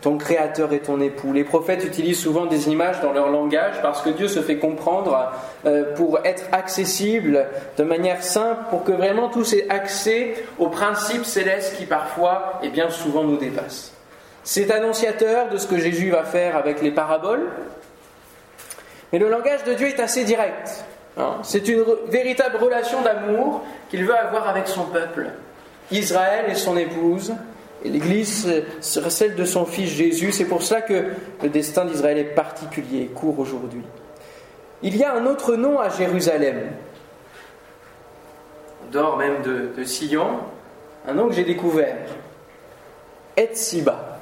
ton 0.00 0.16
créateur 0.16 0.72
et 0.72 0.80
ton 0.80 1.00
époux. 1.00 1.32
Les 1.32 1.44
prophètes 1.44 1.84
utilisent 1.84 2.20
souvent 2.20 2.46
des 2.46 2.68
images 2.68 3.00
dans 3.00 3.12
leur 3.12 3.30
langage 3.30 3.80
parce 3.82 4.02
que 4.02 4.10
Dieu 4.10 4.28
se 4.28 4.40
fait 4.40 4.56
comprendre 4.56 5.30
euh, 5.66 5.94
pour 5.94 6.20
être 6.24 6.44
accessible 6.52 7.46
de 7.76 7.84
manière 7.84 8.22
simple, 8.22 8.62
pour 8.70 8.84
que 8.84 8.92
vraiment 8.92 9.28
tous 9.28 9.52
aient 9.52 9.68
accès 9.68 10.34
aux 10.58 10.68
principes 10.68 11.24
célestes 11.24 11.76
qui 11.76 11.84
parfois 11.84 12.60
et 12.62 12.70
bien 12.70 12.88
souvent 12.88 13.24
nous 13.24 13.36
dépassent. 13.36 13.92
C'est 14.42 14.70
annonciateur 14.70 15.50
de 15.50 15.58
ce 15.58 15.66
que 15.66 15.78
Jésus 15.78 16.10
va 16.10 16.24
faire 16.24 16.56
avec 16.56 16.80
les 16.80 16.90
paraboles, 16.90 17.48
mais 19.12 19.18
le 19.18 19.28
langage 19.28 19.64
de 19.64 19.74
Dieu 19.74 19.88
est 19.88 20.00
assez 20.00 20.24
direct. 20.24 20.84
Hein. 21.18 21.36
C'est 21.42 21.68
une 21.68 21.84
véritable 22.08 22.56
relation 22.56 23.02
d'amour 23.02 23.62
qu'il 23.90 24.04
veut 24.04 24.16
avoir 24.16 24.48
avec 24.48 24.66
son 24.66 24.84
peuple, 24.84 25.28
Israël 25.90 26.46
et 26.48 26.54
son 26.54 26.76
épouse, 26.76 27.34
L'Église 27.84 28.46
sera 28.80 29.10
celle 29.10 29.36
de 29.36 29.44
son 29.44 29.64
Fils 29.64 29.90
Jésus. 29.90 30.32
C'est 30.32 30.44
pour 30.44 30.62
cela 30.62 30.82
que 30.82 31.12
le 31.42 31.48
destin 31.48 31.84
d'Israël 31.84 32.18
est 32.18 32.34
particulier, 32.34 33.06
court 33.14 33.38
aujourd'hui. 33.38 33.82
Il 34.82 34.96
y 34.96 35.04
a 35.04 35.14
un 35.14 35.26
autre 35.26 35.56
nom 35.56 35.78
à 35.78 35.88
Jérusalem, 35.88 36.72
dehors 38.92 39.16
même 39.16 39.42
de, 39.42 39.70
de 39.76 39.84
Sion, 39.84 40.40
un 41.06 41.14
nom 41.14 41.28
que 41.28 41.34
j'ai 41.34 41.44
découvert. 41.44 41.96
Etsiba. 43.36 44.18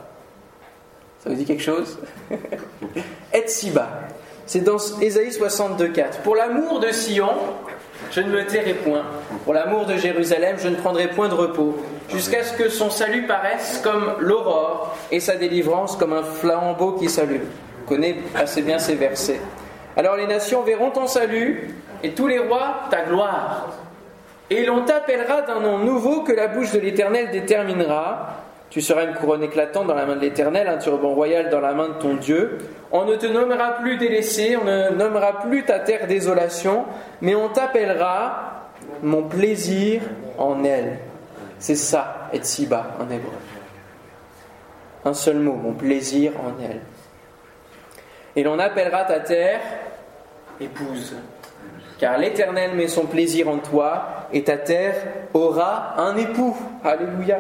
Ça 1.21 1.31
vous 1.31 1.37
dit 1.37 1.45
quelque 1.45 1.63
chose? 1.63 1.99
Etsiba. 3.33 3.89
C'est 4.47 4.61
dans 4.61 4.79
Ésaïe 5.01 5.31
62,4. 5.31 6.23
Pour 6.23 6.37
l'amour 6.37 6.81
de 6.81 6.91
Sion, 6.91 7.33
je 8.11 8.21
ne 8.21 8.31
me 8.31 8.45
tairai 8.47 8.75
point. 8.75 9.05
Pour 9.45 9.55
l'amour 9.55 9.87
de 9.87 9.97
Jérusalem, 9.97 10.57
je 10.59 10.69
ne 10.69 10.77
prendrai 10.77 11.09
point 11.09 11.29
de 11.29 11.35
repos, 11.35 11.77
jusqu'à 12.09 12.43
ce 12.43 12.53
que 12.53 12.69
son 12.69 12.91
salut 12.91 13.27
paraisse 13.27 13.81
comme 13.83 14.15
l'aurore 14.19 14.97
et 15.11 15.21
sa 15.21 15.37
délivrance 15.37 15.97
comme 15.97 16.13
un 16.13 16.23
flambeau 16.23 16.93
qui 16.93 17.09
s'allume. 17.09 17.47
Vous 17.81 17.87
connaissez 17.87 18.23
assez 18.35 18.63
bien 18.63 18.79
ces 18.79 18.95
versets. 18.95 19.41
Alors 19.97 20.17
les 20.17 20.27
nations 20.27 20.63
verront 20.63 20.91
ton 20.91 21.07
salut 21.07 21.75
et 22.03 22.13
tous 22.13 22.27
les 22.27 22.39
rois 22.39 22.83
ta 22.91 23.03
gloire. 23.03 23.69
Et 24.51 24.65
l'on 24.65 24.85
t'appellera 24.85 25.43
d'un 25.43 25.61
nom 25.61 25.79
nouveau 25.79 26.23
que 26.23 26.33
la 26.33 26.49
bouche 26.49 26.73
de 26.73 26.79
l'Éternel 26.79 27.31
déterminera. 27.31 28.45
Tu 28.71 28.83
seras 28.83 29.05
une 29.05 29.15
couronne 29.15 29.43
éclatante 29.43 29.87
dans 29.87 29.95
la 29.95 30.05
main 30.05 30.17
de 30.17 30.21
l'Éternel, 30.21 30.69
un 30.69 30.77
turban 30.77 31.15
royal 31.15 31.49
dans 31.49 31.61
la 31.61 31.73
main 31.73 31.89
de 31.89 31.95
ton 31.95 32.15
Dieu. 32.15 32.59
On 32.93 33.05
ne 33.07 33.17
te 33.17 33.27
nommera 33.27 33.77
plus 33.77 33.97
délaissé, 33.97 34.57
on 34.57 34.65
ne 34.65 34.91
nommera 34.91 35.41
plus 35.41 35.65
ta 35.65 35.79
terre 35.79 36.07
désolation, 36.07 36.85
mais 37.23 37.35
on 37.35 37.49
t'appellera 37.49 38.69
mon 39.03 39.23
plaisir 39.23 40.03
en 40.37 40.65
elle. 40.65 40.99
C'est 41.59 41.77
ça, 41.77 42.29
être 42.33 42.45
si 42.45 42.67
bas 42.67 42.97
en 43.01 43.11
hébreu. 43.11 43.33
Un 45.05 45.15
seul 45.15 45.39
mot, 45.39 45.55
mon 45.55 45.73
plaisir 45.73 46.33
en 46.39 46.63
elle. 46.63 46.81
Et 48.37 48.43
l'on 48.43 48.59
appellera 48.59 49.05
ta 49.05 49.21
terre 49.21 49.61
épouse. 50.61 51.17
Car 51.99 52.19
l'Éternel 52.19 52.75
met 52.75 52.87
son 52.87 53.07
plaisir 53.07 53.49
en 53.49 53.59
toi, 53.59 54.27
et 54.33 54.45
ta 54.45 54.57
terre 54.57 54.95
aura 55.35 55.95
un 55.99 56.17
époux. 56.17 56.57
Alléluia. 56.85 57.39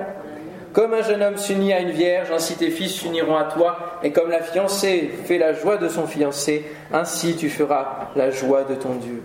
Comme 0.78 0.94
un 0.94 1.02
jeune 1.02 1.24
homme 1.24 1.38
s'unit 1.38 1.72
à 1.72 1.80
une 1.80 1.90
vierge, 1.90 2.30
ainsi 2.30 2.54
tes 2.54 2.70
fils 2.70 2.92
s'uniront 2.92 3.36
à 3.36 3.46
toi, 3.46 3.98
et 4.04 4.12
comme 4.12 4.30
la 4.30 4.40
fiancée 4.40 5.10
fait 5.24 5.36
la 5.36 5.52
joie 5.52 5.76
de 5.76 5.88
son 5.88 6.06
fiancé, 6.06 6.64
ainsi 6.92 7.34
tu 7.34 7.50
feras 7.50 8.10
la 8.14 8.30
joie 8.30 8.62
de 8.62 8.76
ton 8.76 8.94
Dieu. 8.94 9.24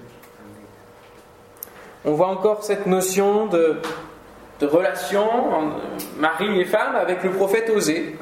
On 2.05 2.13
voit 2.13 2.29
encore 2.29 2.63
cette 2.63 2.87
notion 2.87 3.45
de, 3.45 3.77
relation 4.63 5.27
mari 6.17 6.59
et 6.59 6.65
femme 6.65 6.95
avec 6.95 7.23
le 7.23 7.29
prophète 7.29 7.69
Osée. 7.69 8.17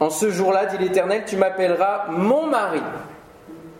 En 0.00 0.10
ce 0.10 0.28
jour-là, 0.28 0.66
dit 0.66 0.78
l'Éternel, 0.78 1.22
tu 1.24 1.36
m'appelleras 1.36 2.06
mon 2.08 2.48
mari, 2.48 2.82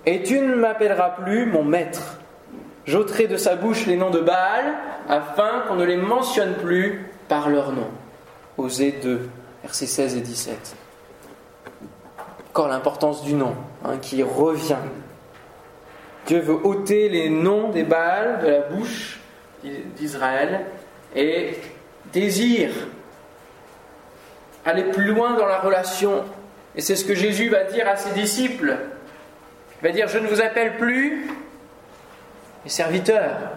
et 0.04 0.22
tu 0.22 0.38
ne 0.38 0.54
m'appelleras 0.54 1.10
plus 1.24 1.46
mon 1.46 1.64
maître. 1.64 2.18
J'ôterai 2.84 3.26
de 3.26 3.36
sa 3.36 3.56
bouche 3.56 3.84
les 3.86 3.96
noms 3.96 4.10
de 4.10 4.20
Baal, 4.20 4.74
afin 5.08 5.64
qu'on 5.66 5.74
ne 5.74 5.84
les 5.84 5.96
mentionne 5.96 6.54
plus 6.54 7.10
par 7.28 7.48
leur 7.48 7.72
nom. 7.72 7.88
Osée 8.58 8.92
2, 9.02 9.28
versets 9.62 9.86
16 9.86 10.16
et 10.16 10.20
17. 10.20 10.76
Encore 12.50 12.68
l'importance 12.68 13.22
du 13.22 13.34
nom 13.34 13.54
hein, 13.84 13.98
qui 14.00 14.22
revient. 14.22 14.76
Dieu 16.26 16.40
veut 16.40 16.66
ôter 16.66 17.08
les 17.08 17.28
noms 17.28 17.70
des 17.70 17.84
Baals 17.84 18.40
de 18.42 18.48
la 18.48 18.60
bouche 18.60 19.20
d'Israël 19.96 20.66
et 21.14 21.58
désire 22.12 22.72
aller 24.64 24.84
plus 24.84 25.04
loin 25.04 25.34
dans 25.36 25.46
la 25.46 25.58
relation. 25.58 26.24
Et 26.74 26.80
c'est 26.80 26.96
ce 26.96 27.04
que 27.04 27.14
Jésus 27.14 27.48
va 27.48 27.64
dire 27.64 27.88
à 27.88 27.96
ses 27.96 28.10
disciples. 28.10 28.76
Il 29.80 29.86
va 29.86 29.92
dire, 29.92 30.08
je 30.08 30.18
ne 30.18 30.26
vous 30.26 30.40
appelle 30.40 30.76
plus 30.76 31.28
les 32.64 32.70
serviteurs. 32.70 33.52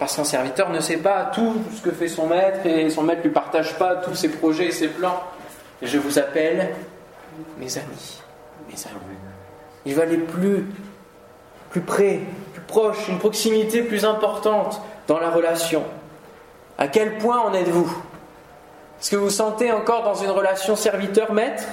Parce 0.00 0.16
qu'un 0.16 0.24
serviteur 0.24 0.70
ne 0.70 0.80
sait 0.80 0.96
pas 0.96 1.30
tout 1.34 1.56
ce 1.76 1.82
que 1.82 1.90
fait 1.90 2.08
son 2.08 2.26
maître 2.26 2.64
et 2.64 2.88
son 2.88 3.02
maître 3.02 3.18
ne 3.18 3.24
lui 3.24 3.34
partage 3.34 3.76
pas 3.78 3.96
tous 3.96 4.14
ses 4.14 4.30
projets 4.30 4.68
et 4.68 4.72
ses 4.72 4.88
plans. 4.88 5.22
Je 5.82 5.98
vous 5.98 6.18
appelle 6.18 6.74
mes 7.58 7.76
amis. 7.76 8.22
Mes 8.66 8.74
amis. 8.86 9.18
Il 9.84 9.94
va 9.94 10.04
aller 10.04 10.16
plus, 10.16 10.64
plus 11.68 11.82
près, 11.82 12.20
plus 12.54 12.62
proche, 12.62 13.08
une 13.08 13.18
proximité 13.18 13.82
plus 13.82 14.06
importante 14.06 14.80
dans 15.06 15.18
la 15.18 15.28
relation. 15.28 15.84
À 16.78 16.88
quel 16.88 17.18
point 17.18 17.38
en 17.38 17.52
êtes-vous? 17.52 17.94
Est-ce 19.00 19.10
que 19.10 19.16
vous 19.16 19.28
sentez 19.28 19.70
encore 19.70 20.02
dans 20.02 20.14
une 20.14 20.30
relation 20.30 20.76
serviteur-maître? 20.76 21.64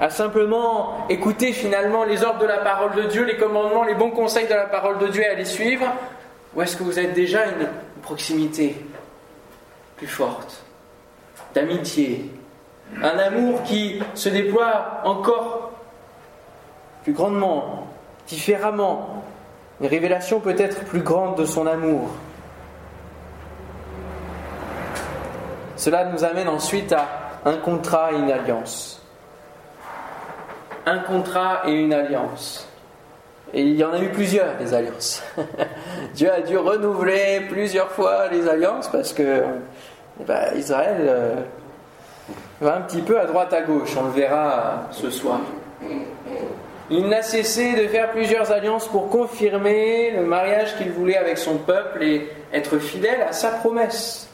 À 0.00 0.10
simplement 0.10 1.06
écouter 1.08 1.52
finalement 1.52 2.04
les 2.04 2.22
ordres 2.22 2.40
de 2.40 2.46
la 2.46 2.58
parole 2.58 2.94
de 2.94 3.02
Dieu, 3.02 3.24
les 3.24 3.36
commandements, 3.36 3.82
les 3.82 3.94
bons 3.94 4.10
conseils 4.10 4.46
de 4.46 4.54
la 4.54 4.66
parole 4.66 4.98
de 4.98 5.08
Dieu 5.08 5.22
et 5.22 5.26
à 5.26 5.34
les 5.34 5.44
suivre 5.44 5.86
Ou 6.54 6.62
est-ce 6.62 6.76
que 6.76 6.84
vous 6.84 6.98
êtes 6.98 7.14
déjà 7.14 7.46
une 7.46 7.68
proximité 8.02 8.76
plus 9.96 10.06
forte, 10.06 10.62
d'amitié, 11.52 12.30
un 13.02 13.18
amour 13.18 13.62
qui 13.64 14.00
se 14.14 14.28
déploie 14.28 15.00
encore 15.04 15.72
plus 17.02 17.12
grandement, 17.12 17.88
différemment, 18.28 19.24
une 19.80 19.88
révélation 19.88 20.38
peut-être 20.38 20.84
plus 20.84 21.02
grande 21.02 21.36
de 21.36 21.44
son 21.44 21.66
amour? 21.66 22.10
Cela 25.74 26.04
nous 26.04 26.22
amène 26.22 26.48
ensuite 26.48 26.92
à 26.92 27.08
un 27.44 27.56
contrat 27.56 28.12
et 28.12 28.16
une 28.16 28.30
alliance 28.30 28.97
un 30.88 30.98
contrat 30.98 31.62
et 31.66 31.72
une 31.72 31.92
alliance. 31.92 32.66
Et 33.52 33.62
il 33.62 33.76
y 33.76 33.84
en 33.84 33.92
a 33.92 33.98
eu 33.98 34.08
plusieurs, 34.08 34.56
des 34.56 34.74
alliances. 34.74 35.22
Dieu 36.14 36.30
a 36.30 36.40
dû 36.40 36.56
renouveler 36.56 37.42
plusieurs 37.48 37.90
fois 37.90 38.28
les 38.28 38.48
alliances 38.48 38.88
parce 38.88 39.12
que 39.12 39.42
eh 40.20 40.24
ben, 40.24 40.52
Israël 40.56 40.96
euh, 41.00 41.34
va 42.60 42.76
un 42.76 42.80
petit 42.82 43.00
peu 43.00 43.18
à 43.18 43.24
droite 43.24 43.52
à 43.52 43.62
gauche, 43.62 43.96
on 43.98 44.04
le 44.04 44.10
verra 44.10 44.88
ce 44.90 45.10
soir. 45.10 45.40
Il 46.90 47.06
n'a 47.08 47.22
cessé 47.22 47.74
de 47.74 47.86
faire 47.88 48.10
plusieurs 48.10 48.50
alliances 48.50 48.88
pour 48.88 49.10
confirmer 49.10 50.10
le 50.10 50.22
mariage 50.22 50.76
qu'il 50.76 50.90
voulait 50.90 51.18
avec 51.18 51.36
son 51.36 51.58
peuple 51.58 52.02
et 52.02 52.30
être 52.52 52.78
fidèle 52.78 53.22
à 53.28 53.32
sa 53.32 53.50
promesse. 53.50 54.28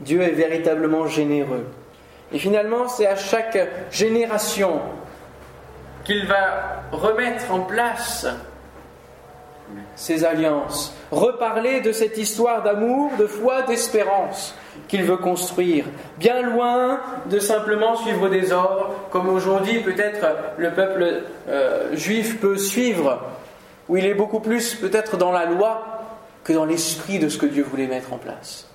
Dieu 0.00 0.22
est 0.22 0.30
véritablement 0.30 1.06
généreux. 1.06 1.66
Et 2.32 2.38
finalement, 2.38 2.88
c'est 2.88 3.06
à 3.06 3.16
chaque 3.16 3.58
génération 3.90 4.80
qu'il 6.04 6.26
va 6.26 6.82
remettre 6.92 7.50
en 7.52 7.60
place 7.60 8.26
ces 9.94 10.24
alliances, 10.24 10.94
reparler 11.10 11.80
de 11.80 11.92
cette 11.92 12.18
histoire 12.18 12.62
d'amour, 12.62 13.12
de 13.18 13.26
foi, 13.26 13.62
d'espérance 13.62 14.54
qu'il 14.88 15.04
veut 15.04 15.16
construire, 15.16 15.84
bien 16.18 16.42
loin 16.42 17.00
de 17.26 17.38
simplement 17.38 17.96
suivre 17.96 18.28
des 18.28 18.52
ordres, 18.52 18.94
comme 19.10 19.28
aujourd'hui 19.28 19.80
peut-être 19.80 20.26
le 20.56 20.72
peuple 20.72 21.22
euh, 21.48 21.94
juif 21.96 22.40
peut 22.40 22.56
suivre, 22.56 23.20
où 23.88 23.96
il 23.96 24.06
est 24.06 24.14
beaucoup 24.14 24.40
plus 24.40 24.74
peut-être 24.74 25.16
dans 25.16 25.32
la 25.32 25.44
loi 25.44 25.82
que 26.44 26.52
dans 26.52 26.64
l'esprit 26.64 27.18
de 27.18 27.28
ce 27.28 27.38
que 27.38 27.46
Dieu 27.46 27.62
voulait 27.62 27.86
mettre 27.86 28.12
en 28.12 28.18
place. 28.18 28.66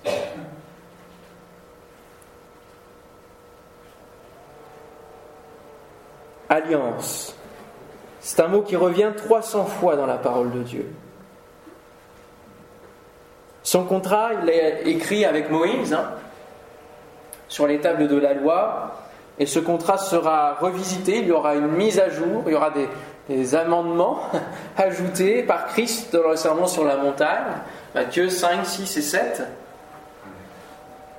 Alliance. 6.48 7.34
C'est 8.20 8.40
un 8.40 8.48
mot 8.48 8.62
qui 8.62 8.76
revient 8.76 9.10
300 9.16 9.66
fois 9.66 9.96
dans 9.96 10.06
la 10.06 10.16
parole 10.16 10.50
de 10.50 10.62
Dieu. 10.62 10.92
Son 13.62 13.84
contrat, 13.84 14.30
il 14.42 14.48
est 14.48 14.82
écrit 14.86 15.24
avec 15.24 15.50
Moïse 15.50 15.92
hein, 15.92 16.10
sur 17.48 17.66
les 17.66 17.80
tables 17.80 18.06
de 18.06 18.16
la 18.16 18.34
loi, 18.34 18.96
et 19.38 19.46
ce 19.46 19.58
contrat 19.58 19.98
sera 19.98 20.54
revisité, 20.54 21.18
il 21.18 21.26
y 21.26 21.32
aura 21.32 21.54
une 21.56 21.68
mise 21.68 21.98
à 21.98 22.08
jour, 22.08 22.44
il 22.46 22.52
y 22.52 22.54
aura 22.54 22.70
des, 23.28 23.54
amendements 23.56 24.20
ajoutés 24.76 25.42
par 25.42 25.66
Christ 25.66 26.14
dans 26.14 26.30
le 26.30 26.36
sermon 26.36 26.68
sur 26.68 26.84
la 26.84 26.96
montagne, 26.96 27.44
Matthieu 27.94 28.30
5, 28.30 28.64
6 28.64 28.96
et 28.96 29.02
7. 29.02 29.42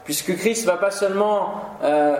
Puisque 0.05 0.37
Christ 0.37 0.65
ne 0.65 0.71
va 0.71 0.77
pas 0.77 0.91
seulement 0.91 1.61
euh, 1.83 2.15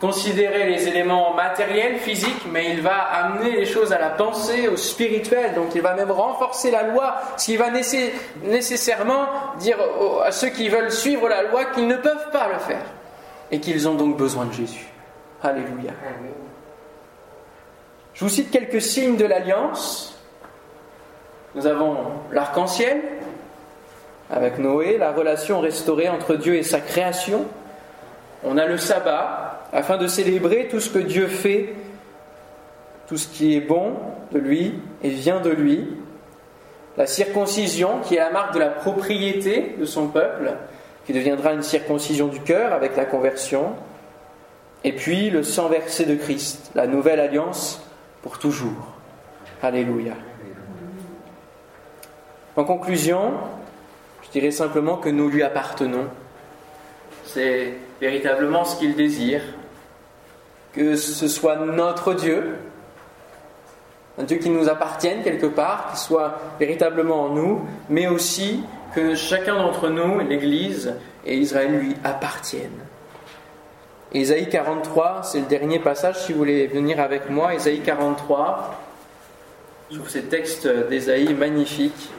considérer 0.00 0.66
les 0.66 0.86
éléments 0.86 1.34
matériels, 1.34 1.98
physiques, 1.98 2.46
mais 2.50 2.70
il 2.70 2.80
va 2.80 2.96
amener 2.96 3.52
les 3.52 3.66
choses 3.66 3.92
à 3.92 3.98
la 3.98 4.10
pensée, 4.10 4.68
au 4.68 4.76
spirituel. 4.76 5.54
Donc 5.54 5.74
il 5.74 5.82
va 5.82 5.94
même 5.94 6.10
renforcer 6.10 6.70
la 6.70 6.84
loi, 6.84 7.16
ce 7.36 7.46
qui 7.46 7.56
va 7.56 7.70
nécessairement 7.70 9.26
dire 9.58 9.78
à 10.24 10.30
ceux 10.30 10.48
qui 10.48 10.68
veulent 10.68 10.92
suivre 10.92 11.28
la 11.28 11.42
loi 11.42 11.64
qu'ils 11.66 11.88
ne 11.88 11.96
peuvent 11.96 12.30
pas 12.30 12.48
le 12.52 12.58
faire 12.58 12.84
et 13.50 13.60
qu'ils 13.60 13.88
ont 13.88 13.94
donc 13.94 14.16
besoin 14.16 14.44
de 14.44 14.52
Jésus. 14.52 14.86
Alléluia. 15.42 15.92
Je 18.14 18.24
vous 18.24 18.30
cite 18.30 18.50
quelques 18.50 18.82
signes 18.82 19.16
de 19.16 19.24
l'alliance. 19.24 20.18
Nous 21.54 21.66
avons 21.66 21.96
l'arc-en-ciel 22.32 23.02
avec 24.30 24.58
Noé, 24.58 24.98
la 24.98 25.12
relation 25.12 25.60
restaurée 25.60 26.08
entre 26.08 26.34
Dieu 26.34 26.56
et 26.56 26.62
sa 26.62 26.80
création. 26.80 27.46
On 28.44 28.58
a 28.58 28.66
le 28.66 28.76
sabbat, 28.76 29.47
afin 29.72 29.96
de 29.96 30.06
célébrer 30.06 30.68
tout 30.70 30.80
ce 30.80 30.90
que 30.90 30.98
Dieu 30.98 31.26
fait, 31.26 31.74
tout 33.06 33.16
ce 33.16 33.28
qui 33.28 33.56
est 33.56 33.60
bon 33.60 33.94
de 34.32 34.38
lui 34.38 34.74
et 35.02 35.10
vient 35.10 35.40
de 35.40 35.50
lui. 35.50 35.86
La 36.96 37.06
circoncision, 37.06 38.00
qui 38.02 38.16
est 38.16 38.18
la 38.18 38.30
marque 38.30 38.54
de 38.54 38.58
la 38.58 38.68
propriété 38.68 39.76
de 39.78 39.84
son 39.84 40.08
peuple, 40.08 40.52
qui 41.06 41.12
deviendra 41.12 41.52
une 41.52 41.62
circoncision 41.62 42.26
du 42.26 42.40
cœur 42.40 42.72
avec 42.72 42.96
la 42.96 43.04
conversion. 43.04 43.74
Et 44.84 44.92
puis 44.92 45.30
le 45.30 45.42
sang 45.42 45.68
versé 45.68 46.04
de 46.04 46.14
Christ, 46.14 46.70
la 46.74 46.86
nouvelle 46.86 47.20
alliance 47.20 47.82
pour 48.22 48.38
toujours. 48.38 48.94
Alléluia. 49.62 50.14
En 52.56 52.64
conclusion, 52.64 53.32
je 54.22 54.30
dirais 54.30 54.50
simplement 54.50 54.96
que 54.96 55.08
nous 55.08 55.28
lui 55.28 55.42
appartenons. 55.42 56.08
C'est 57.32 57.74
véritablement 58.00 58.64
ce 58.64 58.78
qu'il 58.78 58.96
désire. 58.96 59.42
Que 60.72 60.96
ce 60.96 61.28
soit 61.28 61.56
notre 61.56 62.14
Dieu, 62.14 62.56
un 64.18 64.24
Dieu 64.24 64.38
qui 64.38 64.50
nous 64.50 64.68
appartienne 64.68 65.22
quelque 65.22 65.46
part, 65.46 65.92
qui 65.92 66.00
soit 66.00 66.38
véritablement 66.58 67.24
en 67.24 67.28
nous, 67.30 67.66
mais 67.88 68.06
aussi 68.06 68.62
que 68.94 69.14
chacun 69.14 69.56
d'entre 69.56 69.88
nous, 69.88 70.20
l'Église 70.20 70.94
et 71.26 71.36
Israël, 71.36 71.78
lui 71.78 71.94
appartiennent. 72.02 72.80
Ésaïe 74.12 74.48
43, 74.48 75.22
c'est 75.22 75.40
le 75.40 75.46
dernier 75.46 75.78
passage, 75.80 76.24
si 76.24 76.32
vous 76.32 76.38
voulez 76.38 76.66
venir 76.66 76.98
avec 76.98 77.28
moi, 77.28 77.54
Ésaïe 77.54 77.80
43, 77.80 78.74
sur 79.90 80.08
ces 80.08 80.22
textes 80.22 80.66
d'Ésaïe 80.88 81.34
magnifiques. 81.34 82.10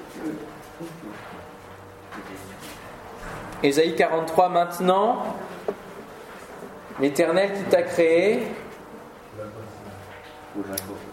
Ésaïe 3.62 3.96
43, 3.96 4.50
maintenant, 4.50 5.24
l'Éternel 7.02 7.52
qui 7.54 7.64
t'a 7.64 7.82
créé 7.82 8.48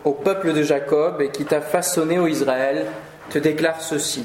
au 0.05 0.13
peuple 0.13 0.53
de 0.53 0.63
Jacob 0.63 1.21
et 1.21 1.31
qui 1.31 1.45
t'a 1.45 1.61
façonné 1.61 2.19
au 2.19 2.27
Israël, 2.27 2.87
te 3.31 3.39
déclare 3.39 3.81
ceci. 3.81 4.25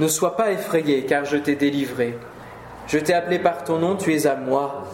Ne 0.00 0.08
sois 0.08 0.36
pas 0.36 0.50
effrayé, 0.50 1.04
car 1.04 1.24
je 1.24 1.36
t'ai 1.36 1.54
délivré. 1.54 2.18
Je 2.88 2.98
t'ai 2.98 3.14
appelé 3.14 3.38
par 3.38 3.62
ton 3.62 3.78
nom, 3.78 3.94
tu 3.94 4.12
es 4.12 4.26
à 4.26 4.34
moi. 4.34 4.84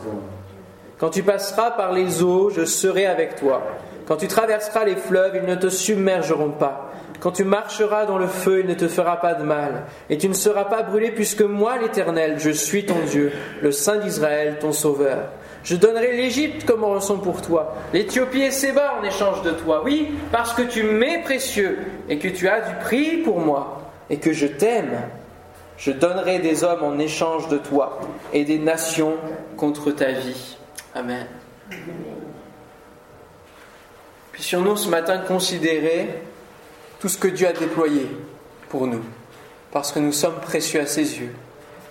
Quand 0.98 1.08
tu 1.08 1.22
passeras 1.22 1.70
par 1.70 1.92
les 1.92 2.22
eaux, 2.22 2.50
je 2.50 2.66
serai 2.66 3.06
avec 3.06 3.36
toi. 3.36 3.62
Quand 4.06 4.16
tu 4.16 4.28
traverseras 4.28 4.84
les 4.84 4.96
fleuves, 4.96 5.40
ils 5.42 5.48
ne 5.48 5.54
te 5.54 5.70
submergeront 5.70 6.50
pas. 6.50 6.89
Quand 7.20 7.32
tu 7.32 7.44
marcheras 7.44 8.06
dans 8.06 8.18
le 8.18 8.26
feu, 8.26 8.60
il 8.60 8.66
ne 8.66 8.74
te 8.74 8.88
fera 8.88 9.20
pas 9.20 9.34
de 9.34 9.44
mal. 9.44 9.84
Et 10.08 10.16
tu 10.16 10.28
ne 10.28 10.34
seras 10.34 10.64
pas 10.64 10.82
brûlé, 10.82 11.10
puisque 11.10 11.42
moi, 11.42 11.76
l'Éternel, 11.76 12.38
je 12.38 12.50
suis 12.50 12.86
ton 12.86 12.98
Dieu, 13.06 13.32
le 13.60 13.72
Saint 13.72 13.98
d'Israël, 13.98 14.56
ton 14.58 14.72
Sauveur. 14.72 15.28
Je 15.62 15.76
donnerai 15.76 16.16
l'Égypte 16.16 16.64
comme 16.64 16.84
rançon 16.84 17.18
pour 17.18 17.42
toi, 17.42 17.74
l'Éthiopie 17.92 18.40
et 18.40 18.50
Séba 18.50 18.94
en 18.98 19.04
échange 19.04 19.42
de 19.42 19.50
toi. 19.50 19.82
Oui, 19.84 20.08
parce 20.32 20.54
que 20.54 20.62
tu 20.62 20.82
m'es 20.82 21.22
précieux 21.22 21.78
et 22.08 22.18
que 22.18 22.28
tu 22.28 22.48
as 22.48 22.60
du 22.60 22.74
prix 22.76 23.18
pour 23.18 23.38
moi 23.40 23.82
et 24.08 24.18
que 24.18 24.32
je 24.32 24.46
t'aime. 24.46 25.02
Je 25.76 25.92
donnerai 25.92 26.38
des 26.38 26.64
hommes 26.64 26.82
en 26.82 26.98
échange 26.98 27.48
de 27.48 27.58
toi 27.58 28.00
et 28.32 28.44
des 28.44 28.58
nations 28.58 29.16
contre 29.56 29.90
ta 29.90 30.12
vie. 30.12 30.56
Amen. 30.94 31.26
Puissions-nous 34.32 34.76
ce 34.76 34.88
matin 34.88 35.18
considérer 35.18 36.08
tout 37.00 37.08
ce 37.08 37.18
que 37.18 37.28
Dieu 37.28 37.48
a 37.48 37.52
déployé 37.52 38.06
pour 38.68 38.86
nous, 38.86 39.02
parce 39.72 39.90
que 39.90 39.98
nous 39.98 40.12
sommes 40.12 40.38
précieux 40.40 40.80
à 40.80 40.86
ses 40.86 41.18
yeux, 41.18 41.34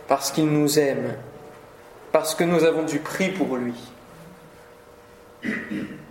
parce 0.08 0.32
qu'il 0.32 0.46
nous 0.46 0.80
aime, 0.80 1.16
parce 2.12 2.36
que 2.36 2.44
nous 2.44 2.64
avons 2.64 2.84
du 2.84 3.00
prix 3.00 3.30
pour 3.30 3.58
lui. 3.58 3.74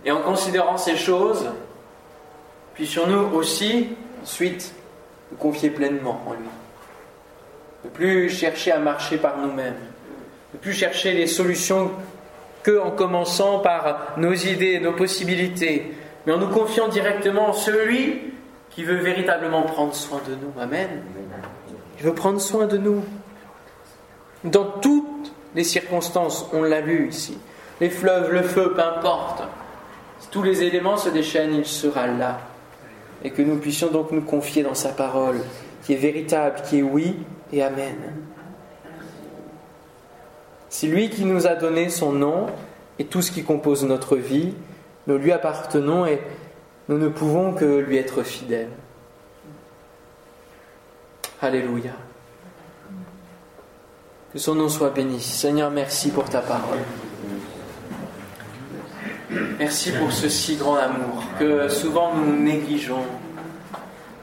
Et 0.05 0.11
en 0.11 0.21
considérant 0.21 0.77
ces 0.77 0.97
choses, 0.97 1.49
puissions-nous 2.73 3.37
aussi, 3.37 3.89
ensuite, 4.21 4.73
nous 5.31 5.37
confier 5.37 5.69
pleinement 5.69 6.21
en 6.27 6.33
lui. 6.33 6.49
Ne 7.85 7.89
plus 7.89 8.29
chercher 8.29 8.73
à 8.73 8.79
marcher 8.79 9.17
par 9.17 9.37
nous-mêmes. 9.37 9.79
Ne 10.53 10.59
plus 10.59 10.73
chercher 10.73 11.13
les 11.13 11.27
solutions 11.27 11.91
que 12.63 12.79
en 12.79 12.91
commençant 12.91 13.59
par 13.59 14.15
nos 14.17 14.33
idées, 14.33 14.79
nos 14.81 14.91
possibilités, 14.91 15.93
mais 16.25 16.33
en 16.33 16.37
nous 16.37 16.49
confiant 16.49 16.89
directement 16.89 17.49
en 17.49 17.53
celui 17.53 18.33
qui 18.79 18.85
veut 18.85 18.95
véritablement 18.95 19.63
prendre 19.63 19.93
soin 19.93 20.21
de 20.25 20.35
nous. 20.35 20.53
Amen. 20.57 20.87
Il 21.97 22.05
veut 22.05 22.13
prendre 22.13 22.39
soin 22.39 22.65
de 22.65 22.77
nous. 22.77 23.03
Dans 24.45 24.63
toutes 24.63 25.33
les 25.53 25.65
circonstances, 25.65 26.49
on 26.53 26.63
l'a 26.63 26.79
lu 26.79 27.09
ici. 27.09 27.37
Les 27.81 27.89
fleuves, 27.89 28.31
le 28.31 28.41
feu, 28.41 28.71
peu 28.73 28.81
importe. 28.81 29.43
Si 30.19 30.29
tous 30.29 30.43
les 30.43 30.63
éléments 30.63 30.95
se 30.95 31.09
déchaînent, 31.09 31.55
il 31.55 31.65
sera 31.65 32.07
là. 32.07 32.39
Et 33.21 33.31
que 33.31 33.41
nous 33.41 33.57
puissions 33.57 33.91
donc 33.91 34.11
nous 34.11 34.21
confier 34.21 34.63
dans 34.63 34.75
sa 34.75 34.93
parole, 34.93 35.41
qui 35.83 35.91
est 35.91 35.97
véritable, 35.97 36.61
qui 36.61 36.79
est 36.79 36.83
oui 36.83 37.17
et 37.51 37.61
amen. 37.61 37.97
C'est 40.69 40.87
lui 40.87 41.09
qui 41.09 41.25
nous 41.25 41.47
a 41.47 41.55
donné 41.55 41.89
son 41.89 42.13
nom 42.13 42.45
et 42.97 43.03
tout 43.03 43.21
ce 43.21 43.33
qui 43.33 43.43
compose 43.43 43.83
notre 43.83 44.15
vie. 44.15 44.53
Nous 45.07 45.17
lui 45.17 45.33
appartenons 45.33 46.05
et 46.05 46.21
nous 46.89 46.97
ne 46.97 47.07
pouvons 47.07 47.53
que 47.53 47.77
lui 47.81 47.97
être 47.97 48.23
fidèles. 48.23 48.71
Alléluia. 51.39 51.91
Que 54.33 54.39
son 54.39 54.55
nom 54.55 54.69
soit 54.69 54.89
béni. 54.89 55.21
Seigneur, 55.21 55.69
merci 55.69 56.09
pour 56.09 56.25
ta 56.25 56.41
parole. 56.41 56.79
Merci 59.59 59.91
pour 59.91 60.11
ce 60.11 60.27
si 60.29 60.55
grand 60.55 60.77
amour 60.77 61.23
que 61.37 61.69
souvent 61.69 62.15
nous 62.15 62.35
négligeons, 62.35 63.05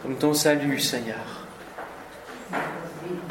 comme 0.02 0.16
ton 0.16 0.34
salut, 0.34 0.80
Seigneur. 0.80 1.46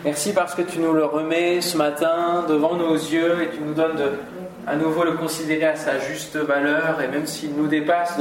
Merci 0.05 0.31
parce 0.31 0.55
que 0.55 0.61
tu 0.61 0.79
nous 0.79 0.93
le 0.93 1.03
remets 1.03 1.59
ce 1.59 1.75
matin 1.75 2.45
devant 2.47 2.75
nos 2.77 2.93
yeux 2.93 3.41
et 3.41 3.49
tu 3.49 3.61
nous 3.61 3.73
donnes 3.73 3.97
de, 3.97 4.11
à 4.65 4.77
nouveau 4.77 5.03
le 5.03 5.13
considérer 5.13 5.65
à 5.65 5.75
sa 5.75 5.99
juste 5.99 6.37
valeur 6.37 7.01
et 7.01 7.09
même 7.09 7.27
s'il 7.27 7.53
nous 7.55 7.67
dépasse, 7.67 8.17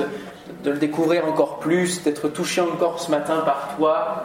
de 0.62 0.70
le 0.70 0.78
découvrir 0.78 1.26
encore 1.26 1.58
plus, 1.58 2.02
d'être 2.02 2.28
touché 2.28 2.60
encore 2.60 3.00
ce 3.00 3.10
matin 3.10 3.40
par 3.40 3.76
toi. 3.76 4.24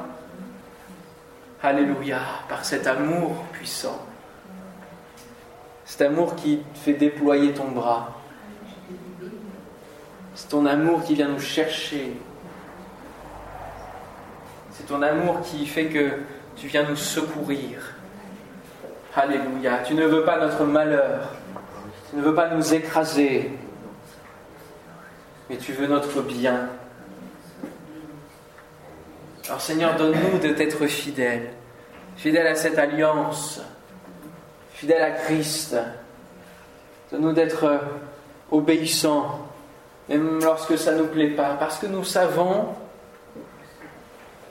Alléluia, 1.62 2.20
par 2.48 2.64
cet 2.64 2.88
amour 2.88 3.32
puissant. 3.52 4.00
Cet 5.86 6.02
amour 6.02 6.36
qui 6.36 6.62
fait 6.74 6.94
déployer 6.94 7.54
ton 7.54 7.70
bras. 7.70 8.16
C'est 10.36 10.50
ton 10.50 10.66
amour 10.66 11.04
qui 11.04 11.16
vient 11.16 11.28
nous 11.28 11.40
chercher. 11.40 12.14
C'est 14.72 14.86
ton 14.86 15.02
amour 15.02 15.42
qui 15.42 15.66
fait 15.66 15.88
que 15.88 16.12
tu 16.56 16.68
viens 16.68 16.88
nous 16.88 16.96
secourir. 16.96 17.96
Alléluia. 19.16 19.80
Tu 19.80 19.96
ne 19.96 20.06
veux 20.06 20.24
pas 20.24 20.40
notre 20.40 20.64
malheur. 20.64 21.34
Tu 22.10 22.16
ne 22.16 22.22
veux 22.22 22.34
pas 22.34 22.50
nous 22.50 22.74
écraser. 22.74 23.52
Mais 25.50 25.58
tu 25.58 25.74
veux 25.74 25.88
notre 25.88 26.22
bien. 26.22 26.70
Alors 29.48 29.62
Seigneur, 29.62 29.96
donne-nous 29.96 30.38
de 30.38 30.54
t'être 30.54 30.86
fidèles. 30.86 31.54
Fidèles 32.18 32.48
à 32.48 32.56
cette 32.56 32.78
alliance. 32.78 33.62
Fidèles 34.74 35.02
à 35.02 35.12
Christ. 35.12 35.76
Donne-nous 37.12 37.34
d'être 37.34 37.82
obéissants. 38.52 39.48
Même 40.08 40.40
lorsque 40.44 40.78
ça 40.78 40.92
ne 40.92 41.00
nous 41.00 41.08
plaît 41.08 41.32
pas. 41.32 41.56
Parce 41.56 41.80
que 41.80 41.88
nous 41.88 42.04
savons 42.04 42.68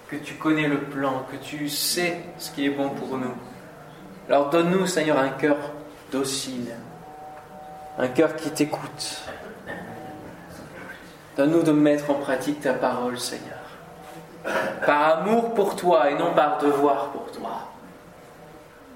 que 0.08 0.16
tu 0.16 0.34
connais 0.34 0.66
le 0.66 0.80
plan, 0.80 1.26
que 1.30 1.36
tu 1.36 1.68
sais 1.68 2.18
ce 2.38 2.50
qui 2.50 2.66
est 2.66 2.70
bon 2.70 2.88
pour 2.90 3.16
nous. 3.18 3.34
Alors 4.28 4.50
donne-nous, 4.50 4.86
Seigneur, 4.86 5.18
un 5.18 5.28
cœur 5.28 5.56
docile, 6.10 6.74
un 7.98 8.08
cœur 8.08 8.34
qui 8.34 8.50
t'écoute. 8.50 9.22
Donne-nous 11.38 11.62
de 11.62 11.70
mettre 11.70 12.10
en 12.10 12.14
pratique 12.14 12.60
ta 12.60 12.74
parole, 12.74 13.16
Seigneur. 13.16 13.60
Par 14.84 15.18
amour 15.18 15.54
pour 15.54 15.76
toi 15.76 16.10
et 16.10 16.14
non 16.18 16.34
par 16.34 16.58
devoir 16.58 17.10
pour 17.12 17.30
toi. 17.30 17.60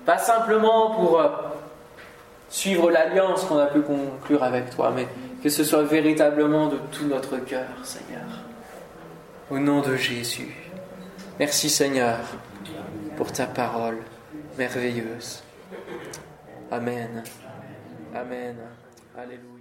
Pas 0.05 0.19
simplement 0.19 0.91
pour 0.91 1.23
suivre 2.49 2.91
l'alliance 2.91 3.45
qu'on 3.45 3.59
a 3.59 3.67
pu 3.67 3.81
conclure 3.83 4.43
avec 4.43 4.71
toi, 4.71 4.93
mais 4.95 5.07
que 5.41 5.49
ce 5.49 5.63
soit 5.63 5.85
véritablement 5.85 6.67
de 6.67 6.79
tout 6.91 7.07
notre 7.07 7.37
cœur, 7.39 7.69
Seigneur. 7.85 8.27
Au 9.49 9.61
nom 9.61 9.81
de 9.81 9.95
Jésus. 9.95 10.53
Merci 11.39 11.71
Seigneur 11.71 12.19
pour 13.17 13.31
ta 13.31 13.47
parole 13.47 13.99
merveilleuse. 14.59 15.45
Amen. 16.73 17.23
Amen. 18.13 18.57
Alléluia. 19.17 19.52